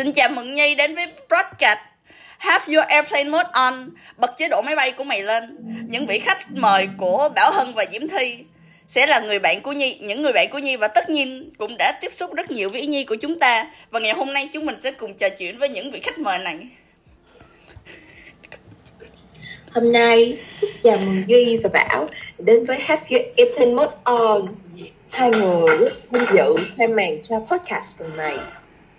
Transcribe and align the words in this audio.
Xin 0.00 0.12
chào 0.12 0.28
mừng 0.28 0.54
Nhi 0.54 0.74
đến 0.74 0.94
với 0.94 1.06
podcast 1.06 1.78
Have 2.38 2.74
your 2.74 2.86
airplane 2.86 3.30
mode 3.30 3.48
on, 3.52 3.90
Bật 4.16 4.30
chế 4.36 4.48
độ 4.48 4.62
máy 4.62 4.76
bay 4.76 4.92
của 4.92 5.04
mày 5.04 5.22
lên. 5.22 5.58
Những 5.88 6.06
vị 6.06 6.18
khách 6.18 6.38
mời 6.50 6.88
của 6.96 7.28
Bảo 7.34 7.52
Hân 7.52 7.74
và 7.74 7.84
Diễm 7.92 8.08
Thi 8.08 8.38
Sẽ 8.88 9.06
là 9.06 9.20
người 9.20 9.38
bạn 9.38 9.60
của 9.62 9.72
Nhi. 9.72 9.98
Những 10.00 10.22
người 10.22 10.32
bạn 10.32 10.48
của 10.52 10.58
Nhi 10.58 10.76
và 10.76 10.88
tất 10.88 11.10
nhiên 11.10 11.50
Cũng 11.58 11.76
đã 11.78 11.98
tiếp 12.00 12.12
xúc 12.12 12.34
rất 12.34 12.50
nhiều 12.50 12.68
với 12.68 12.86
Nhi 12.86 13.04
của 13.04 13.14
chúng 13.14 13.38
ta. 13.38 13.66
Và 13.90 14.00
ngày 14.00 14.12
hôm 14.12 14.32
nay 14.32 14.48
chúng 14.52 14.66
mình 14.66 14.80
sẽ 14.80 14.90
cùng 14.90 15.14
trò 15.14 15.28
chuyện 15.28 15.58
với 15.58 15.68
những 15.68 15.90
vị 15.90 16.00
khách 16.00 16.18
mời 16.18 16.38
này. 16.38 16.58
Hôm 19.72 19.92
nay 19.92 20.38
chào 20.82 20.96
mừng 20.96 21.24
Duy 21.26 21.56
và 21.62 21.70
Bảo 21.72 22.08
đến 22.38 22.64
với 22.66 22.80
Have 22.80 23.02
Your 23.10 23.22
Airplane 23.36 23.74
Mode 23.74 23.96
On. 24.04 24.54
Hai 25.10 25.30
người 25.30 25.76
rất 25.78 25.92
vinh 26.10 26.24
dự 26.34 26.56
khai 26.78 26.88
màn 26.88 27.22
cho 27.28 27.38
podcast 27.38 27.98
tuần 27.98 28.16
này. 28.16 28.36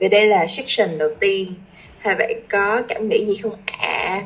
Vì 0.02 0.08
đây 0.10 0.28
là 0.28 0.48
section 0.48 0.98
đầu 0.98 1.10
tiên 1.20 1.54
Hai 2.00 2.16
bạn 2.16 2.32
có 2.52 2.82
cảm 2.88 3.10
nghĩ 3.10 3.26
gì 3.26 3.40
không 3.44 3.52
ạ? 3.66 4.22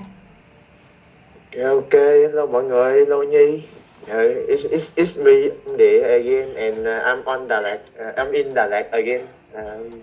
Yeah, 1.51 1.70
ok, 1.70 1.93
hello 1.93 2.45
mọi 2.45 2.63
người, 2.63 2.93
hello 2.93 3.17
Nhi. 3.17 3.61
Uh, 4.03 4.48
it's, 4.48 4.70
it's, 4.70 4.85
it's 4.95 5.23
me, 5.23 5.31
Địa 5.77 6.01
again, 6.01 6.55
and 6.55 6.79
uh, 6.79 7.05
I'm 7.05 7.23
on 7.23 7.48
Đà 7.48 7.61
Lạt, 7.61 7.79
uh, 8.09 8.15
I'm 8.15 8.31
in 8.31 8.53
Đà 8.53 8.67
Lạt 8.67 8.91
again. 8.91 9.21
Uh, 9.53 9.93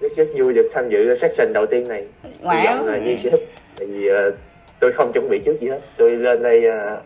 rất 0.00 0.12
rất 0.16 0.26
vui 0.38 0.52
được 0.52 0.68
tham 0.72 0.88
dự 0.90 1.16
section 1.16 1.52
đầu 1.52 1.66
tiên 1.66 1.88
này. 1.88 2.04
Hy 2.22 2.30
Wow 2.42 2.76
vọng 2.76 2.86
là 2.86 2.98
Nhi 2.98 3.18
sẽ 3.24 3.30
thích, 3.30 3.48
tại 3.78 3.86
vì 3.86 4.10
uh, 4.10 4.34
tôi 4.80 4.92
không 4.92 5.12
chuẩn 5.12 5.28
bị 5.28 5.38
trước 5.44 5.56
gì 5.60 5.68
hết. 5.68 5.80
Tôi 5.96 6.10
lên 6.10 6.42
đây 6.42 6.62
uh, 6.68 7.02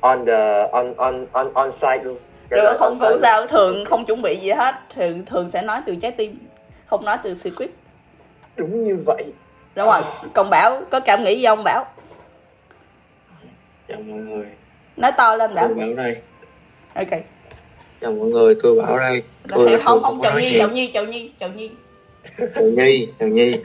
on 0.00 0.26
the 0.26 0.68
on 0.72 0.94
on 0.96 1.26
on 1.32 1.52
on 1.54 1.72
site 1.72 2.04
luôn. 2.04 2.16
Cái 2.50 2.60
không 2.74 2.98
không 3.00 3.18
sao 3.18 3.46
Thường 3.46 3.84
không 3.84 4.04
chuẩn 4.04 4.22
bị 4.22 4.36
gì 4.36 4.50
hết 4.50 4.74
Thường 4.94 5.24
thường 5.26 5.50
sẽ 5.50 5.62
nói 5.62 5.80
từ 5.86 5.94
trái 5.96 6.12
tim 6.12 6.38
Không 6.92 7.04
nói 7.04 7.18
từ 7.22 7.34
luôn. 7.34 7.70
Đúng 8.56 8.82
như 8.82 8.98
vậy. 9.06 9.24
Đúng 9.74 9.86
rồi 9.86 10.00
Còn 10.34 10.50
Bảo 10.50 10.82
có 10.90 11.00
cảm 11.00 11.24
nghĩ 11.24 11.36
gì 11.36 11.46
không 11.46 11.64
Bảo? 11.64 11.86
Chào 13.88 14.00
mọi 14.00 14.18
người. 14.18 14.46
Nói 14.96 15.12
to 15.16 15.36
lên 15.36 15.54
Bảo. 15.54 15.68
Tôi 15.68 15.76
bảo 15.76 15.94
đây. 15.94 16.16
Ok. 16.94 17.20
Chào 18.00 18.12
mọi 18.12 18.26
người 18.28 18.56
tôi 18.62 18.82
bảo 18.82 18.98
đây. 18.98 19.22
Tôi 19.48 19.70
là 19.70 19.78
không 19.84 20.02
không 20.02 20.20
chào 20.22 20.40
Nhi 20.40 20.58
chào 20.58 20.68
Nhi 20.68 20.90
chào 20.94 21.04
Nhi 21.04 21.32
chào 21.38 21.48
Nhi. 21.48 21.70
Chào 22.38 22.64
nhi 22.64 23.08
chào 23.18 23.28
nhi. 23.28 23.56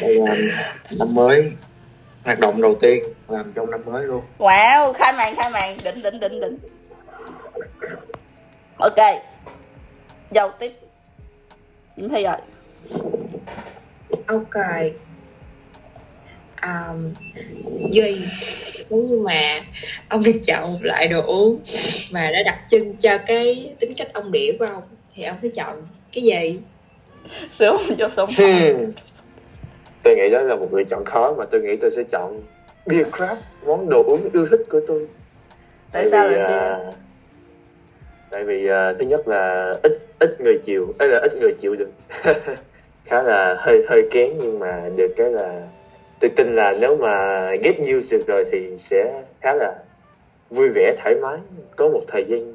Đây 0.00 0.14
là 0.14 0.34
năm 0.98 1.08
mới 1.14 1.50
hoạt 2.24 2.40
động 2.40 2.62
đầu 2.62 2.74
tiên 2.80 3.04
làm 3.28 3.52
trong 3.54 3.70
năm 3.70 3.80
mới 3.86 4.04
luôn. 4.04 4.22
Wow, 4.38 4.92
khai 4.92 5.12
màn 5.12 5.34
khai 5.36 5.50
màn, 5.50 5.76
đỉnh 5.84 6.02
đỉnh 6.02 6.20
đỉnh 6.20 6.40
đỉnh. 6.40 6.58
Ok. 8.78 9.22
Giao 10.30 10.50
tiếp. 10.50 10.72
Diễm 11.96 12.08
Thi 12.08 12.24
rồi. 12.24 12.36
Ok 14.26 14.54
um, 16.62 17.14
Duy 17.90 18.24
Nếu 18.90 19.02
như 19.02 19.20
mà 19.20 19.60
ông 20.08 20.22
được 20.24 20.40
chọn 20.46 20.72
một 20.72 20.78
loại 20.82 21.08
đồ 21.08 21.22
uống 21.22 21.60
Mà 22.12 22.30
đã 22.30 22.42
đặc 22.42 22.58
trưng 22.70 22.96
cho 22.96 23.18
cái 23.26 23.74
tính 23.80 23.94
cách 23.96 24.08
ông 24.12 24.32
đĩa 24.32 24.56
của 24.58 24.64
ông 24.64 24.82
Thì 25.14 25.22
ông 25.22 25.36
sẽ 25.42 25.48
chọn 25.48 25.86
cái 26.12 26.24
gì? 26.24 26.60
Sướng 27.50 27.76
vô 27.98 28.08
sống. 28.08 28.30
Hmm. 28.36 28.92
Tôi 30.02 30.16
nghĩ 30.16 30.30
đó 30.30 30.42
là 30.42 30.56
một 30.56 30.74
lựa 30.74 30.84
chọn 30.84 31.04
khó 31.04 31.34
mà 31.38 31.44
tôi 31.44 31.60
nghĩ 31.60 31.76
tôi 31.76 31.90
sẽ 31.96 32.02
chọn 32.10 32.42
beer 32.86 33.06
craft, 33.06 33.36
món 33.66 33.88
đồ 33.88 34.02
uống 34.02 34.30
yêu 34.32 34.48
thích 34.50 34.60
của 34.70 34.80
tôi. 34.88 35.06
Tại 35.92 36.10
sao 36.10 36.28
vì, 36.28 36.34
lại 36.34 36.52
à, 36.52 36.78
tại 38.30 38.44
vì 38.44 38.68
à, 38.68 38.92
thứ 38.98 39.04
nhất 39.04 39.28
là 39.28 39.74
ít 39.82 40.05
ít 40.18 40.40
người 40.40 40.58
chịu 40.64 40.94
ấy 40.98 41.08
là 41.08 41.18
ít 41.22 41.32
người 41.40 41.52
chịu 41.52 41.76
được. 41.76 41.90
Khá 43.04 43.22
là 43.22 43.56
hơi 43.58 43.82
hơi 43.88 44.08
kén 44.10 44.32
nhưng 44.38 44.58
mà 44.58 44.88
được 44.96 45.14
cái 45.16 45.30
là 45.30 45.66
tôi 46.20 46.30
tin 46.36 46.56
là 46.56 46.72
nếu 46.80 46.96
mà 46.96 47.50
get 47.62 47.76
used 47.96 48.12
được 48.12 48.26
rồi 48.26 48.44
thì 48.52 48.78
sẽ 48.90 49.22
khá 49.40 49.54
là 49.54 49.74
vui 50.50 50.68
vẻ 50.68 50.94
thoải 51.02 51.14
mái 51.22 51.38
có 51.76 51.88
một 51.88 52.02
thời 52.08 52.24
gian 52.28 52.52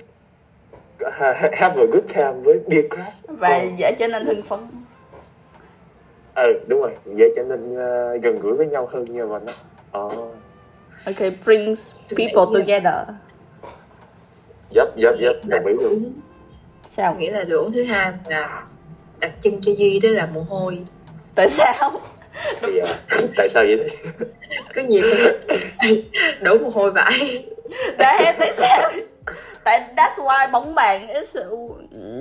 ha- 1.11 1.49
have 1.53 1.81
a 1.81 1.85
good 1.91 2.03
time 2.13 2.31
với 2.43 2.59
beer 2.67 2.85
craft. 2.85 3.11
Và 3.27 3.63
dễ 3.77 3.95
trở 3.99 4.07
nên 4.07 4.25
hưng 4.25 4.41
phấn. 4.43 4.59
ừ 6.35 6.59
đúng 6.67 6.81
rồi 6.81 6.91
dễ 7.15 7.25
trở 7.35 7.43
nên 7.43 7.75
à, 7.79 8.15
gần 8.21 8.39
gũi 8.39 8.53
với 8.53 8.67
nhau 8.67 8.85
hơn 8.91 9.05
như 9.05 9.27
vậy 9.27 9.41
đó 9.45 9.53
ờ. 9.91 10.09
Ok, 11.05 11.31
brings 11.45 11.95
people 12.17 12.59
together. 12.61 12.93
dấp 14.75 14.87
dấp 14.97 15.15
dấp 15.21 15.35
đồng 15.47 15.65
ý 15.65 15.73
luôn. 15.73 15.89
Uống 15.93 16.13
Sao? 16.85 17.15
Nghĩa 17.15 17.31
là 17.31 17.43
đồ 17.43 17.57
uống 17.63 17.71
thứ 17.73 17.83
hai 17.83 18.11
là 18.27 18.63
đặc 19.19 19.31
trưng 19.41 19.61
cho 19.61 19.71
Duy 19.77 19.99
đó 19.99 20.09
là 20.09 20.25
mồ 20.25 20.41
hôi 20.41 20.85
Tại 21.35 21.47
sao? 21.47 21.91
thì 22.61 22.79
à, 22.79 22.93
tại 23.37 23.49
sao 23.49 23.63
vậy 23.63 23.75
đấy 23.77 23.89
Có 24.75 24.81
nhiều 24.81 25.03
đổ 26.41 26.57
mồ 26.57 26.69
hôi 26.69 26.91
vãi 26.91 27.47
Đấy, 27.97 28.33
tại 28.39 28.53
sao? 28.57 28.91
Tại 29.63 29.81
that's 29.95 30.15
why 30.25 30.51
bóng 30.51 30.75
bàn 30.75 31.07
is 31.07 31.37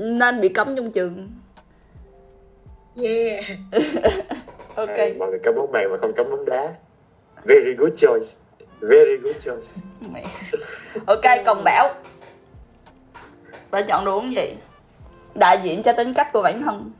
nên 0.02 0.40
bị 0.40 0.48
cấm 0.48 0.76
trong 0.76 0.92
trường. 0.92 1.28
Yeah 3.02 3.44
Ok. 4.74 4.88
À, 4.88 5.06
mọi 5.18 5.28
người 5.30 5.38
cấm 5.44 5.54
bóng 5.54 5.72
bàn 5.72 5.90
mà 5.90 5.96
không 6.00 6.12
cấm 6.16 6.30
bóng 6.30 6.44
đá 6.44 6.74
very 7.44 7.74
good 7.78 7.92
choice 7.96 8.26
very 8.80 9.16
good 9.22 9.36
choice. 9.44 9.68
Ok, 11.06 11.22
còn 11.46 11.64
Bảo. 11.64 11.94
Bà 13.70 13.82
chọn 13.82 14.04
đồ 14.04 14.14
uống 14.16 14.32
gì? 14.36 14.56
Đại 15.34 15.60
diện 15.62 15.82
cho 15.82 15.92
tính 15.92 16.14
cách 16.14 16.32
của 16.32 16.42
bản 16.42 16.62
thân. 16.62 16.90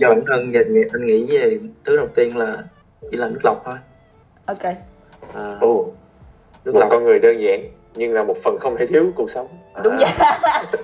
cho 0.00 0.08
bản 0.08 0.22
thân 0.26 0.50
và 0.52 0.60
nghĩ- 0.70 0.88
anh 0.92 1.06
nghĩ 1.06 1.26
về 1.38 1.58
thứ 1.86 1.96
đầu 1.96 2.08
tiên 2.14 2.36
là 2.36 2.56
chỉ 3.10 3.16
là 3.16 3.28
nước 3.28 3.40
lọc 3.44 3.62
thôi. 3.64 3.74
Ok. 4.46 4.62
à, 5.34 5.58
ồ 5.60 5.90
nước 6.64 6.72
một 6.74 6.80
lọc 6.80 6.88
con 6.90 7.04
người 7.04 7.18
đơn 7.18 7.36
giản 7.40 7.70
nhưng 7.94 8.12
là 8.14 8.22
một 8.22 8.36
phần 8.44 8.58
không 8.60 8.76
thể 8.78 8.86
thiếu 8.86 9.12
cuộc 9.16 9.30
sống. 9.30 9.48
Đúng 9.84 9.96
À, 9.98 9.98
vậy. 10.42 10.80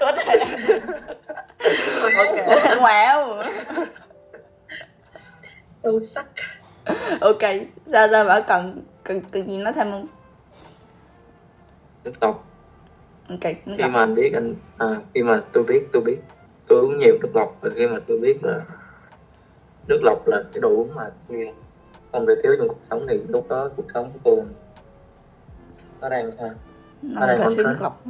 Có 0.00 0.12
thể 0.16 0.36
ok 2.16 2.78
wow 2.80 3.42
So 5.82 5.90
suck 6.00 6.26
ok 7.20 7.42
sao 7.86 8.08
sao 8.10 8.24
bảo 8.24 8.40
cần 8.48 8.82
cần 9.04 9.20
cần 9.32 9.48
gì 9.50 9.58
nói 9.58 9.72
thêm 9.72 9.90
không? 9.90 10.06
Nước 12.04 12.12
lọc 12.20 12.44
ok 13.28 13.52
khi 13.64 13.88
mà 13.90 14.00
anh 14.00 14.14
biết 14.14 14.30
anh 14.34 14.54
à, 14.78 15.00
khi 15.14 15.22
mà 15.22 15.42
tôi 15.52 15.64
biết 15.68 15.82
tôi 15.92 16.02
biết. 16.02 16.18
Tôi 16.68 16.80
uống 16.80 16.98
nhiều 16.98 17.18
nước 17.22 17.36
lọc 17.36 17.58
và 17.60 17.70
khi 17.76 17.86
mà 17.86 17.98
tôi 18.06 18.18
biết 18.18 18.44
là 18.44 18.64
nước 19.88 20.00
lọc 20.02 20.28
là 20.28 20.42
cái 20.52 20.60
đồ 20.60 20.68
uống 20.68 20.94
mà 20.94 21.10
như 21.28 21.46
không 22.12 22.26
thể 22.26 22.32
thiếu 22.42 22.52
trong 22.58 22.68
cuộc 22.68 22.80
sống 22.90 23.06
thì 23.08 23.20
lúc 23.28 23.48
đó 23.48 23.70
cuộc 23.76 23.86
sống 23.94 24.12
của 24.12 24.18
tôi 24.24 24.44
nó 26.00 26.08
đang 26.08 26.30
à, 26.36 27.36
con 27.38 27.48
siêu 27.50 27.64
thấy. 27.64 27.72
nước 27.72 27.80
lọc. 27.80 28.02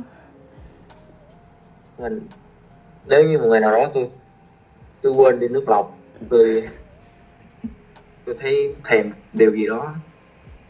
Mình 1.98 2.20
nếu 3.06 3.24
như 3.28 3.38
một 3.38 3.48
ngày 3.50 3.60
nào 3.60 3.72
đó 3.72 3.90
tôi 3.94 4.10
tôi 5.02 5.12
quên 5.12 5.40
đi 5.40 5.48
nước 5.48 5.68
lọc 5.68 5.98
tôi 6.28 6.68
tôi 8.24 8.36
thấy 8.40 8.74
thèm 8.84 9.10
điều 9.32 9.50
gì 9.50 9.66
đó 9.66 9.94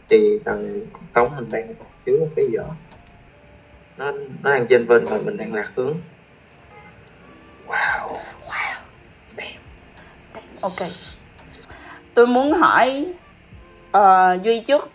thì 0.09 0.39
cần 0.45 0.85
cuộc 0.93 1.05
sống 1.15 1.35
mình 1.35 1.49
đang 1.51 1.73
thiếu 2.05 2.19
một 2.19 2.27
cái 2.35 2.45
gì 2.51 2.57
đó 2.57 2.75
nó 3.97 4.11
nó 4.43 4.51
đang 4.51 4.67
trên 4.69 4.87
vênh 4.87 5.05
và 5.05 5.17
mình 5.17 5.37
đang 5.37 5.53
lạc 5.53 5.71
hướng. 5.75 5.97
Wow. 7.67 8.15
Ok. 10.61 10.87
Tôi 12.13 12.27
muốn 12.27 12.53
hỏi 12.53 13.05
ờ, 13.91 14.37
duy 14.43 14.59
trước 14.59 14.89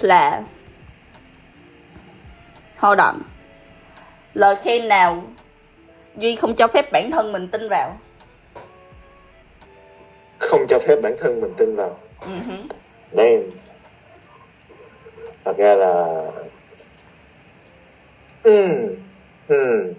là 0.00 0.42
hold 2.76 3.00
on. 3.00 3.14
Lời 4.34 4.56
khen 4.56 4.88
nào 4.88 5.22
duy 6.16 6.36
không 6.36 6.54
cho 6.54 6.68
phép 6.68 6.92
bản 6.92 7.10
thân 7.10 7.32
mình 7.32 7.48
tin 7.48 7.68
vào? 7.68 7.98
Không 10.38 10.66
cho 10.68 10.78
phép 10.78 10.96
bản 11.02 11.16
thân 11.20 11.40
mình 11.40 11.54
tin 11.56 11.76
vào. 11.76 11.98
Ừ 12.20 12.32
hứ. 12.46 12.56
Damn. 13.12 13.50
thật 15.44 15.56
ra 15.58 15.74
là 15.74 16.22
hmm. 18.44 18.94
Hmm. 19.48 19.92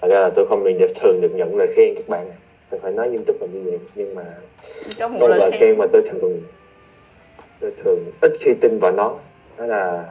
thật 0.00 0.08
ra 0.08 0.20
là 0.20 0.30
tôi 0.36 0.46
không 0.48 0.78
được 0.78 0.92
thường 1.00 1.20
được 1.20 1.34
nhận 1.34 1.56
lời 1.56 1.68
khen 1.76 1.94
các 1.94 2.08
bạn. 2.08 2.30
Tôi 2.70 2.80
phải 2.80 2.92
nói 2.92 3.10
nghiêm 3.10 3.24
túc 3.24 3.40
là 3.40 3.46
như 3.52 3.60
vậy 3.64 3.78
nhưng 3.94 4.14
mà 4.14 4.22
có 4.98 5.08
một 5.08 5.28
lời 5.28 5.50
khen. 5.50 5.60
khen 5.60 5.78
mà 5.78 5.86
tôi 5.92 6.02
thường 6.10 6.42
tôi 7.60 7.72
thường 7.84 8.04
ít 8.20 8.32
khi 8.40 8.54
tin 8.60 8.78
vào 8.78 8.92
nó. 8.92 9.14
Đó 9.58 9.66
là 9.66 10.04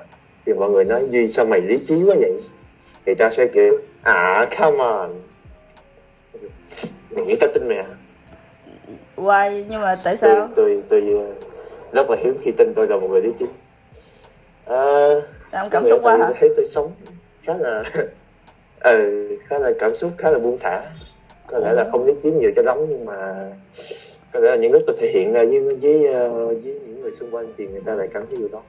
khi 0.45 0.53
mọi 0.53 0.69
người 0.69 0.85
nói 0.85 1.07
duy 1.09 1.27
sao 1.27 1.45
mày 1.45 1.62
lý 1.62 1.77
trí 1.88 2.03
quá 2.03 2.15
vậy? 2.19 2.31
Thì 3.06 3.15
ta 3.15 3.29
sẽ 3.29 3.47
kiểu 3.47 3.77
à 4.01 4.47
come 4.59 4.77
on. 4.77 5.09
Mày 7.12 7.25
nghĩ 7.25 7.35
tao 7.35 7.50
tin 7.53 7.68
mày 7.68 7.77
à? 7.77 7.88
Why? 9.15 9.63
nhưng 9.69 9.81
mà 9.81 9.95
tại 9.95 10.03
tôi 10.03 10.15
sao? 10.15 10.50
Tôi 10.56 10.81
tôi 10.89 11.01
ờ, 11.01 11.33
rất 11.91 12.09
là 12.09 12.18
hiếm 12.23 12.38
khi 12.44 12.51
tin 12.57 12.73
tôi 12.73 12.88
là 12.88 12.97
một 12.97 13.07
người 13.09 13.21
lý 13.21 13.29
trí. 13.39 13.45
Ờ, 14.65 15.21
Tại 15.51 15.62
ông 15.62 15.69
cảm 15.69 15.85
xúc 15.85 16.00
quá 16.03 16.15
tôi 16.18 16.27
hả? 16.27 16.33
thấy 16.39 16.50
tôi 16.56 16.65
sống 16.65 16.91
khá 17.43 17.53
là 17.57 17.83
ờ 18.79 18.99
khá 19.47 19.59
là 19.59 19.71
cảm 19.79 19.97
xúc 19.97 20.11
khá 20.17 20.31
là 20.31 20.39
buông 20.39 20.57
thả. 20.61 20.81
Có 21.47 21.59
lẽ 21.59 21.73
là 21.73 21.89
không 21.91 22.05
biết 22.05 22.13
chiếm 22.23 22.39
nhiều 22.39 22.51
cho 22.55 22.61
lắm 22.61 22.77
nhưng 22.89 23.05
mà 23.05 23.49
có 24.31 24.39
lẽ 24.39 24.49
là 24.49 24.55
những 24.55 24.71
lúc 24.71 24.83
tôi 24.88 24.95
thể 24.99 25.11
hiện 25.13 25.33
ra 25.33 25.43
với 25.43 25.59
với 25.75 26.13
ờ, 26.13 26.45
với 26.45 26.55
những 26.63 27.01
người 27.01 27.11
xung 27.19 27.31
quanh 27.31 27.53
thì 27.57 27.67
người 27.67 27.81
ta 27.85 27.95
lại 27.95 28.07
cảm 28.13 28.25
thấy 28.27 28.38
điều 28.38 28.47
đó. 28.51 28.61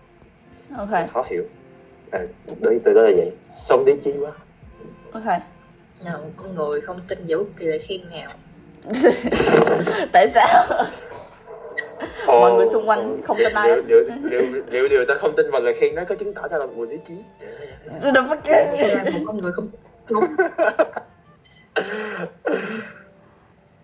Ok. 0.77 1.11
Khó 1.13 1.25
hiểu. 1.31 1.45
À, 2.11 2.25
đấy 2.61 2.81
từ 2.85 2.95
đó 2.95 3.03
là 3.03 3.11
vậy. 3.17 3.31
Sống 3.65 3.85
lý 3.85 3.93
trí 4.05 4.13
quá. 4.21 4.33
Ok. 5.13 5.43
Nào 6.05 6.21
con 6.37 6.55
người 6.55 6.81
không 6.81 7.01
tin 7.09 7.19
vào 7.29 7.39
bất 7.39 7.45
kỳ 7.59 7.67
lời 7.67 7.79
khen 7.79 8.01
nào? 8.11 8.33
Tại 10.13 10.29
sao 10.29 10.85
Ồ, 12.27 12.41
Mọi 12.41 12.53
người 12.53 12.67
xung 12.67 12.89
quanh 12.89 13.23
không 13.23 13.37
tin 13.45 13.53
ai 13.55 13.69
hết. 13.69 13.83
liệu, 13.89 14.05
liệu, 14.23 14.43
liệu, 14.71 14.89
điều 14.89 15.05
ta 15.09 15.15
không 15.21 15.33
tin 15.37 15.51
vào 15.51 15.61
lời 15.61 15.75
khen 15.81 15.95
đó 15.95 16.03
có 16.09 16.15
chứng 16.15 16.35
tỏ 16.35 16.49
ta 16.49 16.59
là 16.59 16.67
một 16.67 16.73
người 16.77 16.87
lý 16.87 16.97
trí. 17.09 17.15
Fuck? 18.03 18.15
là 19.05 19.11
một 19.11 19.21
con 19.27 19.39
người 19.39 19.53
không 19.53 19.69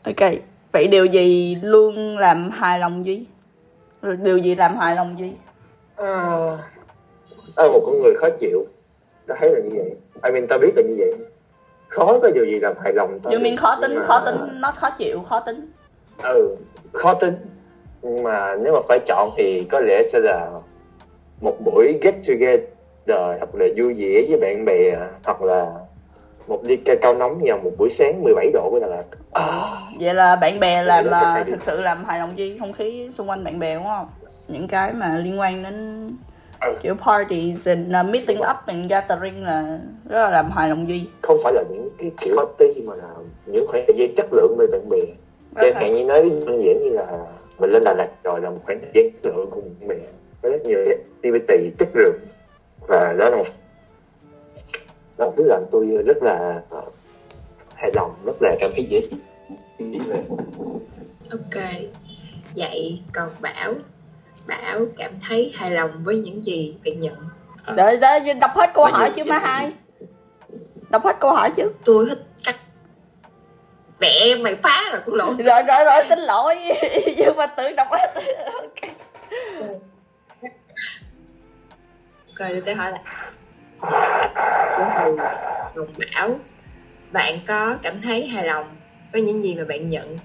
ok 0.04 0.30
vậy 0.72 0.86
điều 0.88 1.04
gì 1.04 1.56
luôn 1.62 2.18
làm 2.18 2.50
hài 2.50 2.78
lòng 2.78 3.06
duy? 3.06 3.26
Điều 4.22 4.38
gì 4.38 4.54
làm 4.54 4.76
hài 4.76 4.96
lòng 4.96 5.18
duy? 5.18 5.32
À, 5.96 6.06
à, 7.56 7.64
một 7.64 7.82
con 7.86 8.02
người 8.02 8.14
khó 8.20 8.28
chịu. 8.40 8.64
Ta 9.26 9.34
thấy 9.40 9.50
là 9.52 9.60
như 9.60 9.70
vậy. 9.76 9.94
I 10.24 10.30
mean 10.32 10.46
ta 10.48 10.58
biết 10.58 10.72
là 10.76 10.82
như 10.82 10.94
vậy. 10.98 11.14
Khó 11.88 12.18
có 12.22 12.30
điều 12.34 12.44
gì 12.44 12.58
làm 12.60 12.74
hài 12.84 12.92
lòng 12.92 13.20
ta. 13.20 13.30
You 13.30 13.40
mean 13.40 13.56
khó 13.56 13.76
tính 13.82 13.94
mà- 13.94 14.02
khó 14.02 14.20
tính 14.26 14.36
nó 14.60 14.70
khó 14.76 14.90
chịu 14.90 15.22
khó 15.22 15.40
tính. 15.40 15.70
Ừ 16.22 16.56
khó 16.92 17.14
tính 17.14 17.34
nhưng 18.02 18.22
mà 18.22 18.56
nếu 18.62 18.72
mà 18.72 18.78
phải 18.88 18.98
chọn 19.06 19.30
thì 19.36 19.66
có 19.70 19.80
lẽ 19.80 20.02
sẽ 20.12 20.18
là 20.20 20.50
một 21.40 21.56
buổi 21.64 21.98
get 22.02 22.14
together 22.28 22.66
hoặc 23.38 23.54
là 23.54 23.66
vui 23.76 23.94
vẻ 23.94 24.22
với 24.28 24.38
bạn 24.40 24.64
bè 24.64 24.96
hoặc 25.24 25.42
là 25.42 25.66
một 26.46 26.64
ly 26.64 26.76
ca 26.84 26.94
cao 27.02 27.14
nóng 27.14 27.40
vào 27.44 27.58
một 27.64 27.70
buổi 27.78 27.90
sáng 27.90 28.22
17 28.22 28.50
độ 28.52 28.70
của 28.70 28.80
Đà 28.80 28.86
Lạt. 28.86 29.04
À, 29.32 29.46
vậy 30.00 30.14
là 30.14 30.36
bạn 30.36 30.60
bè 30.60 30.82
làm 30.82 31.04
là 31.04 31.18
à, 31.20 31.34
này 31.34 31.44
thực 31.44 31.62
sự 31.62 31.80
làm 31.80 32.04
hài 32.04 32.18
lòng 32.20 32.38
duy 32.38 32.58
không 32.58 32.72
khí 32.72 33.08
xung 33.10 33.28
quanh 33.30 33.44
bạn 33.44 33.58
bè 33.58 33.74
đúng 33.74 33.84
không? 33.84 34.06
Những 34.48 34.68
cái 34.68 34.92
mà 34.92 35.18
liên 35.18 35.40
quan 35.40 35.62
đến 35.62 36.08
Ừ. 36.60 36.74
kiểu 36.80 36.94
parties 37.06 37.68
and 37.68 37.88
uh, 38.00 38.12
meeting 38.12 38.38
up 38.38 38.56
and 38.66 38.90
gathering 38.90 39.42
là 39.44 39.78
rất 40.08 40.18
là 40.24 40.30
làm 40.30 40.50
hài 40.50 40.68
lòng 40.68 40.88
duy. 40.88 41.08
Không 41.22 41.36
phải 41.44 41.52
là 41.52 41.62
những 41.70 41.88
cái 41.98 42.10
kiểu 42.20 42.36
party 42.36 42.80
mà 42.80 42.94
là 42.94 43.08
những 43.46 43.66
khoảng 43.68 43.84
thời 43.86 43.96
gian 43.98 44.14
chất 44.16 44.32
lượng 44.32 44.54
với 44.56 44.66
bạn 44.66 44.88
bè. 44.88 44.98
Chẳng 45.56 45.74
Ok. 45.74 45.82
hạn 45.82 45.92
như 45.92 46.04
nói 46.04 46.22
đơn 46.46 46.64
giản 46.64 46.82
như 46.82 46.90
là 46.90 47.06
mình 47.58 47.70
lên 47.70 47.84
Đà 47.84 47.94
Lạt 47.94 48.08
rồi 48.24 48.40
là 48.40 48.50
một 48.50 48.60
khoảng 48.64 48.80
thời 48.80 48.90
gian 48.94 49.10
lượng 49.22 49.48
cùng 49.50 49.74
bè 49.88 49.96
có 50.42 50.48
rất 50.48 50.64
nhiều 50.64 50.78
activity 50.78 51.70
chất 51.78 51.88
lượng. 51.94 52.18
Và 52.88 53.12
đó 53.12 53.30
là 53.30 53.36
một 53.36 53.46
đó 55.18 55.26
là 55.26 55.32
thứ 55.36 55.44
làm 55.46 55.62
tôi 55.70 55.86
rất 55.86 56.22
là 56.22 56.62
ờ, 56.70 56.82
hài 57.74 57.90
lòng 57.94 58.14
rất 58.24 58.36
là 58.40 58.56
cảm 58.60 58.70
thấy 58.74 58.86
dễ 58.90 59.00
chịu 59.10 59.18
ok. 61.30 61.62
Vậy 62.56 63.00
còn 63.12 63.28
bảo? 63.40 63.74
Bảo 64.46 64.80
cảm 64.98 65.12
thấy 65.28 65.52
hài 65.54 65.70
lòng 65.70 65.90
với 66.04 66.16
những 66.16 66.44
gì 66.44 66.76
bạn 66.84 67.00
nhận? 67.00 67.14
Đợi 67.76 67.96
đợi 67.96 68.20
đọc 68.40 68.50
hết 68.54 68.70
câu 68.74 68.84
hỏi 68.84 69.10
chứ 69.14 69.24
má 69.24 69.38
hai? 69.38 69.72
đọc 70.90 71.04
hết 71.04 71.16
câu 71.20 71.30
hỏi 71.30 71.50
chứ. 71.56 71.72
Tôi 71.84 72.06
thích 72.08 72.22
cách 72.44 72.56
mẹ 74.00 74.34
mày 74.40 74.54
phá 74.54 74.82
rồi 74.92 75.00
cũng 75.04 75.14
lộn 75.14 75.36
rồi 75.36 75.62
rồi 75.68 75.84
rồi 75.84 76.04
xin 76.08 76.18
lỗi. 76.18 76.54
Nhưng 77.16 77.36
mà 77.36 77.46
tự 77.46 77.72
đọc 77.76 77.88
hết 77.90 78.22
ok. 78.52 78.90
Rồi 82.36 82.48
tôi 82.50 82.60
sẽ 82.60 82.74
hỏi 82.74 82.92
lại. 82.92 83.02
Đồng 85.74 85.88
bảo 86.14 86.38
bạn 87.12 87.38
có 87.46 87.76
cảm 87.82 88.00
thấy 88.02 88.26
hài 88.26 88.44
lòng 88.44 88.76
với 89.12 89.22
những 89.22 89.42
gì 89.44 89.54
mà 89.54 89.64
bạn 89.64 89.88
nhận? 89.88 90.18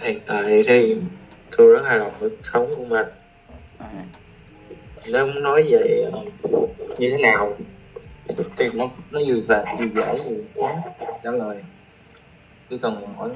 Hiện 0.00 0.20
tại 0.26 0.64
thì 0.68 0.96
tôi 1.56 1.72
rất 1.72 1.82
hài 1.86 1.98
lòng 1.98 2.12
với 2.18 2.30
sống 2.52 2.74
của 2.76 2.84
mình. 2.84 3.06
Nếu 5.04 5.26
muốn 5.26 5.42
nói 5.42 5.62
về 5.70 6.10
ờ, 6.12 6.20
như 6.98 7.10
thế 7.10 7.22
nào 7.22 7.56
thì 8.28 8.64
nó 8.74 8.88
nó 9.10 9.20
vừa 9.28 9.40
dễ 9.48 9.64
vừa 9.78 9.86
dễ 9.94 10.18
vừa 10.28 10.36
quá 10.54 10.82
trả 11.24 11.30
lời. 11.30 11.62
Cứ 12.70 12.78
cần 12.78 13.02
mỗi 13.16 13.30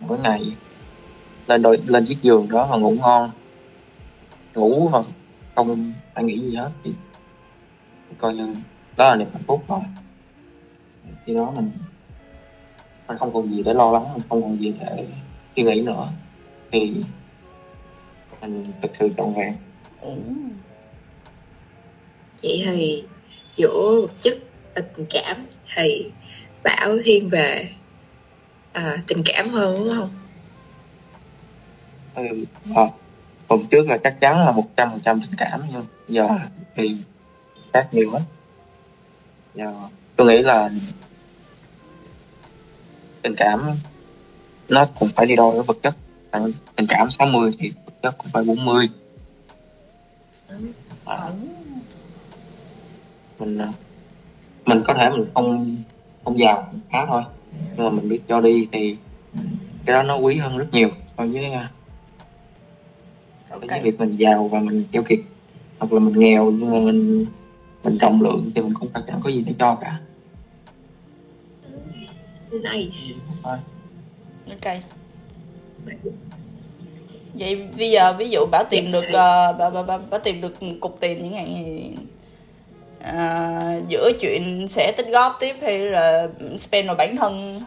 mỗi 0.00 0.18
ngày. 0.18 0.56
Lên 1.46 1.62
đội 1.62 1.78
lên 1.86 2.06
chiếc 2.06 2.22
giường 2.22 2.48
đó 2.50 2.68
mà 2.70 2.76
ngủ 2.76 2.90
ngon. 2.90 3.30
Ngủ 4.54 4.88
mà 4.88 4.98
không 5.54 5.92
phải 6.14 6.24
nghĩ 6.24 6.40
gì 6.40 6.56
hết. 6.56 6.70
Thì 6.84 6.92
coi 8.18 8.34
như 8.34 8.54
đó 8.96 9.08
là 9.08 9.16
niềm 9.16 9.28
hạnh 9.32 9.42
phúc 9.46 9.64
rồi 9.68 9.80
khi 11.26 11.34
đó 11.34 11.52
mình 11.56 11.70
mình 13.08 13.18
không 13.18 13.32
còn 13.32 13.50
gì 13.50 13.62
để 13.62 13.74
lo 13.74 13.90
lắng, 13.90 14.12
mình 14.12 14.22
không 14.28 14.42
còn 14.42 14.60
gì 14.60 14.74
để 14.80 15.06
suy 15.56 15.62
nghĩ 15.62 15.82
nữa. 15.82 16.08
Thì 16.72 16.94
mình 18.40 18.72
thực 18.82 18.90
sự 18.98 19.10
trọn 19.16 19.34
vẹn. 19.34 19.54
Ừ. 20.00 20.10
vậy 22.42 22.62
thì 22.66 23.04
giữa 23.56 24.00
vật 24.00 24.12
chất 24.20 24.38
và 24.74 24.82
tình 24.96 25.06
cảm 25.10 25.46
thì 25.74 26.10
bảo 26.62 26.96
thiên 27.04 27.28
về 27.28 27.68
à, 28.72 28.96
tình 29.06 29.22
cảm 29.24 29.50
hơn 29.50 29.78
đúng 29.78 29.96
không? 29.96 30.10
Ừ. 32.14 32.44
à, 32.74 32.82
tuần 33.48 33.66
trước 33.70 33.88
là 33.88 33.98
chắc 33.98 34.20
chắn 34.20 34.44
là 34.44 34.52
một 34.52 34.76
trăm 34.76 34.90
phần 34.90 35.00
trăm 35.04 35.20
tình 35.20 35.34
cảm 35.38 35.62
nhưng 35.72 35.84
giờ 36.08 36.28
thì 36.76 36.96
khác 37.72 37.88
nhiều 37.92 38.10
hết 38.10 38.20
giờ 39.54 39.72
tôi 40.16 40.26
nghĩ 40.26 40.42
là 40.42 40.70
tình 43.22 43.34
cảm 43.36 43.70
nó 44.68 44.86
cũng 44.98 45.08
phải 45.16 45.26
đi 45.26 45.36
đôi 45.36 45.54
với 45.54 45.62
vật 45.62 45.76
chất. 45.82 45.94
Tình 46.76 46.86
cảm 46.88 47.08
60 47.18 47.52
thì 47.58 47.72
vật 47.86 47.92
chất 48.02 48.18
cũng 48.18 48.28
phải 48.32 48.44
40 48.44 48.88
à, 51.04 51.30
mình 53.44 53.58
à, 53.58 53.72
mình 54.66 54.82
có 54.86 54.94
thể 54.94 55.10
mình 55.10 55.24
không 55.34 55.76
không 56.24 56.38
giàu 56.38 56.62
không 56.70 56.80
khá 56.90 57.06
thôi. 57.06 57.22
Nhưng 57.76 57.86
mà 57.86 57.90
mình 57.90 58.08
biết 58.08 58.20
cho 58.28 58.40
đi 58.40 58.68
thì 58.72 58.96
cái 59.84 59.94
đó 59.94 60.02
nó 60.02 60.16
quý 60.16 60.36
hơn 60.36 60.58
rất 60.58 60.66
nhiều 60.72 60.88
so 61.18 61.26
với 61.26 61.52
à, 61.52 61.70
ok 63.50 63.68
với 63.68 63.80
việc 63.80 63.98
mình 63.98 64.16
giàu 64.16 64.48
và 64.48 64.60
mình 64.60 64.84
keo 64.92 65.02
kiệt 65.02 65.20
hoặc 65.78 65.92
là 65.92 65.98
mình 65.98 66.18
nghèo 66.18 66.50
nhưng 66.50 66.70
mà 66.72 66.78
mình 66.78 67.26
mình 67.84 67.98
rộng 67.98 68.22
lượng 68.22 68.50
thì 68.54 68.62
mình 68.62 68.74
cũng 68.74 68.88
phải 68.92 69.02
chẳng 69.06 69.20
có 69.24 69.30
gì 69.30 69.44
để 69.46 69.52
cho 69.58 69.74
cả. 69.74 70.00
Nice. 72.52 73.20
Ok. 74.48 74.76
Vậy 77.34 77.68
bây 77.78 77.90
giờ 77.90 78.14
ví 78.18 78.30
dụ 78.30 78.46
bảo 78.50 78.64
tìm 78.70 78.92
được 78.92 79.04
uh, 79.06 79.12
bảo, 79.58 79.70
bảo, 79.70 79.82
bảo, 79.82 79.98
bảo 80.10 80.20
tìm 80.20 80.40
được 80.40 80.54
cục 80.80 80.96
tiền 81.00 81.22
những 81.22 81.32
ngày 81.32 81.46
thì 81.56 81.90
à, 83.04 83.80
giữa 83.88 84.12
chuyện 84.20 84.68
sẽ 84.68 84.92
tích 84.96 85.06
góp 85.06 85.36
tiếp 85.40 85.56
hay 85.62 85.78
là 85.78 86.28
spend 86.58 86.86
vào 86.86 86.96
bản 86.96 87.16
thân? 87.16 87.60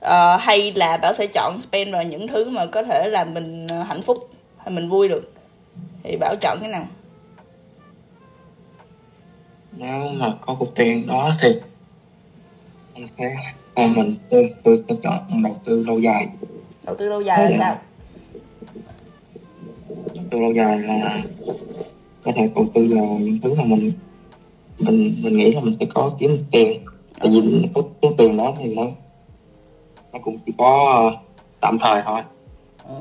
Ờ, 0.00 0.36
hay 0.36 0.72
là 0.72 0.96
bảo 0.96 1.12
sẽ 1.12 1.26
chọn 1.26 1.60
spend 1.60 1.92
vào 1.92 2.02
những 2.02 2.28
thứ 2.28 2.50
mà 2.50 2.66
có 2.66 2.82
thể 2.82 3.08
làm 3.08 3.34
mình 3.34 3.66
ờ, 3.70 3.82
hạnh 3.82 4.02
phúc 4.02 4.18
hay 4.58 4.70
mình 4.70 4.88
vui 4.88 5.08
được? 5.08 5.32
Thì 6.02 6.16
bảo 6.16 6.34
chọn 6.40 6.58
cái 6.60 6.68
nào? 6.68 6.86
Nếu 9.72 10.08
mà 10.12 10.34
có 10.40 10.54
cục 10.54 10.74
tiền 10.74 11.06
đó 11.06 11.34
thì 11.42 11.48
anh 12.94 13.08
sẽ 13.18 13.36
còn 13.74 13.94
mình 13.94 14.16
tôi 14.30 14.54
tôi 14.64 14.84
sẽ 14.88 14.94
chọn 15.02 15.42
đầu 15.42 15.56
tư 15.64 15.84
lâu 15.86 15.98
dài. 15.98 16.28
Đầu 16.86 16.94
tư 16.94 17.08
lâu 17.08 17.20
dài 17.20 17.50
là 17.50 17.58
sao? 17.58 17.78
Đầu 20.14 20.24
tư 20.30 20.38
lâu 20.38 20.52
dài 20.52 20.78
là 20.78 21.22
có 22.24 22.32
thể 22.36 22.50
đầu 22.54 22.66
tư 22.74 22.86
vào 22.94 23.18
những 23.20 23.38
thứ 23.42 23.54
mà 23.54 23.64
mình 23.64 23.92
mình 24.78 25.16
mình 25.22 25.36
nghĩ 25.36 25.52
là 25.52 25.60
mình 25.60 25.76
sẽ 25.80 25.86
có 25.94 26.10
kiếm 26.18 26.38
tiền. 26.50 26.84
Tại 27.18 27.28
vì 27.28 27.68
có 27.74 27.82
số 28.02 28.12
tiền 28.18 28.36
đó 28.36 28.54
thì 28.58 28.74
nó 28.74 28.82
nó 30.12 30.18
cũng 30.18 30.38
chỉ 30.46 30.52
có 30.58 30.92
ờ, 30.94 31.22
tạm 31.60 31.78
thời 31.78 32.02
thôi. 32.04 32.22
Ừ. 32.88 32.94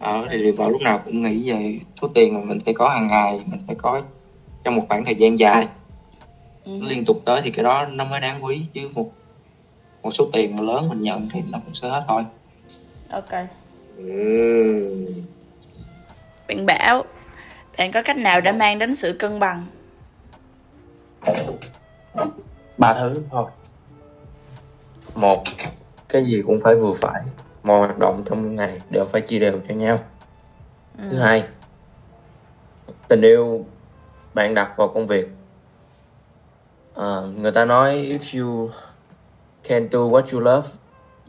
ở 0.00 0.26
thì 0.30 0.50
vào 0.50 0.70
lúc 0.70 0.82
nào 0.82 1.00
cũng 1.04 1.22
nghĩ 1.22 1.50
về 1.50 1.78
số 2.02 2.08
tiền 2.14 2.34
mà 2.34 2.40
mình 2.44 2.60
sẽ 2.66 2.72
có 2.72 2.88
hàng 2.88 3.08
ngày 3.08 3.40
mình 3.46 3.60
sẽ 3.68 3.74
có 3.74 4.02
trong 4.64 4.76
một 4.76 4.82
khoảng 4.88 5.04
thời 5.04 5.14
gian 5.14 5.38
dài. 5.38 5.68
Ừ. 6.64 6.72
nó 6.80 6.88
liên 6.88 7.04
tục 7.04 7.22
tới 7.24 7.40
thì 7.44 7.50
cái 7.50 7.64
đó 7.64 7.86
nó 7.86 8.04
mới 8.04 8.20
đáng 8.20 8.44
quý 8.44 8.60
chứ 8.74 8.80
một 8.94 9.10
một 10.02 10.10
số 10.18 10.28
tiền 10.32 10.56
mà 10.56 10.62
lớn 10.62 10.88
mình 10.88 11.02
nhận 11.02 11.28
thì 11.32 11.40
nó 11.50 11.58
cũng 11.64 11.74
sẽ 11.82 11.88
hết 11.88 12.04
thôi. 12.08 12.24
Ok. 13.10 13.48
Ừm. 13.96 15.06
bạn 16.48 16.66
bảo 16.66 17.04
bạn 17.78 17.92
có 17.92 18.02
cách 18.02 18.16
nào 18.16 18.40
để 18.40 18.52
mang 18.52 18.78
đến 18.78 18.94
sự 18.94 19.12
cân 19.12 19.40
bằng 19.40 19.62
ba 22.78 22.94
thứ 22.94 23.22
thôi. 23.30 23.50
Một 25.14 25.42
cái 26.08 26.24
gì 26.24 26.42
cũng 26.46 26.60
phải 26.64 26.74
vừa 26.74 26.92
phải. 26.94 27.22
Mọi 27.62 27.78
hoạt 27.78 27.98
động 27.98 28.22
trong 28.26 28.56
ngày 28.56 28.80
đều 28.90 29.04
phải 29.04 29.20
chia 29.20 29.38
đều 29.38 29.60
cho 29.68 29.74
nhau. 29.74 29.98
Thứ 31.10 31.18
hai 31.18 31.44
tình 33.08 33.22
yêu 33.22 33.64
bạn 34.34 34.54
đặt 34.54 34.76
vào 34.76 34.88
công 34.88 35.06
việc. 35.06 35.28
Ờ, 36.94 37.30
người 37.36 37.52
ta 37.52 37.64
nói 37.64 37.94
if 37.94 38.40
you 38.40 38.70
can 39.68 39.88
do 39.92 39.98
what 39.98 40.22
you 40.32 40.40
love 40.40 40.68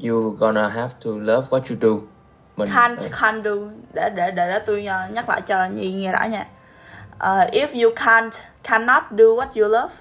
you 0.03 0.29
gonna 0.29 0.69
have 0.69 0.93
to 1.05 1.12
love 1.12 1.48
what 1.50 1.62
you 1.69 1.75
do. 1.81 2.05
Mình 2.55 2.69
can't 2.69 2.95
can't 2.95 3.43
do. 3.43 3.51
Để 3.93 4.10
để 4.15 4.31
để, 4.31 4.48
để 4.51 4.60
tôi 4.65 4.88
uh, 4.88 5.13
nhắc 5.13 5.29
lại 5.29 5.41
cho 5.41 5.65
nhi 5.65 5.93
nghe 5.93 6.12
rõ 6.12 6.24
nha 6.24 6.48
uh, 7.22 7.51
if 7.51 7.84
you 7.84 7.94
can't 7.96 8.32
cannot 8.63 9.04
do 9.12 9.25
what 9.36 9.48
you 9.56 9.68
love 9.68 9.94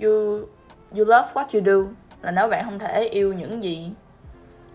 you 0.00 0.46
you 0.96 1.04
love 1.04 1.28
what 1.34 1.44
you 1.52 1.60
do 1.64 1.90
là 2.22 2.30
nếu 2.30 2.48
bạn 2.48 2.64
không 2.64 2.78
thể 2.78 3.02
yêu 3.02 3.32
những 3.32 3.62
gì 3.62 3.90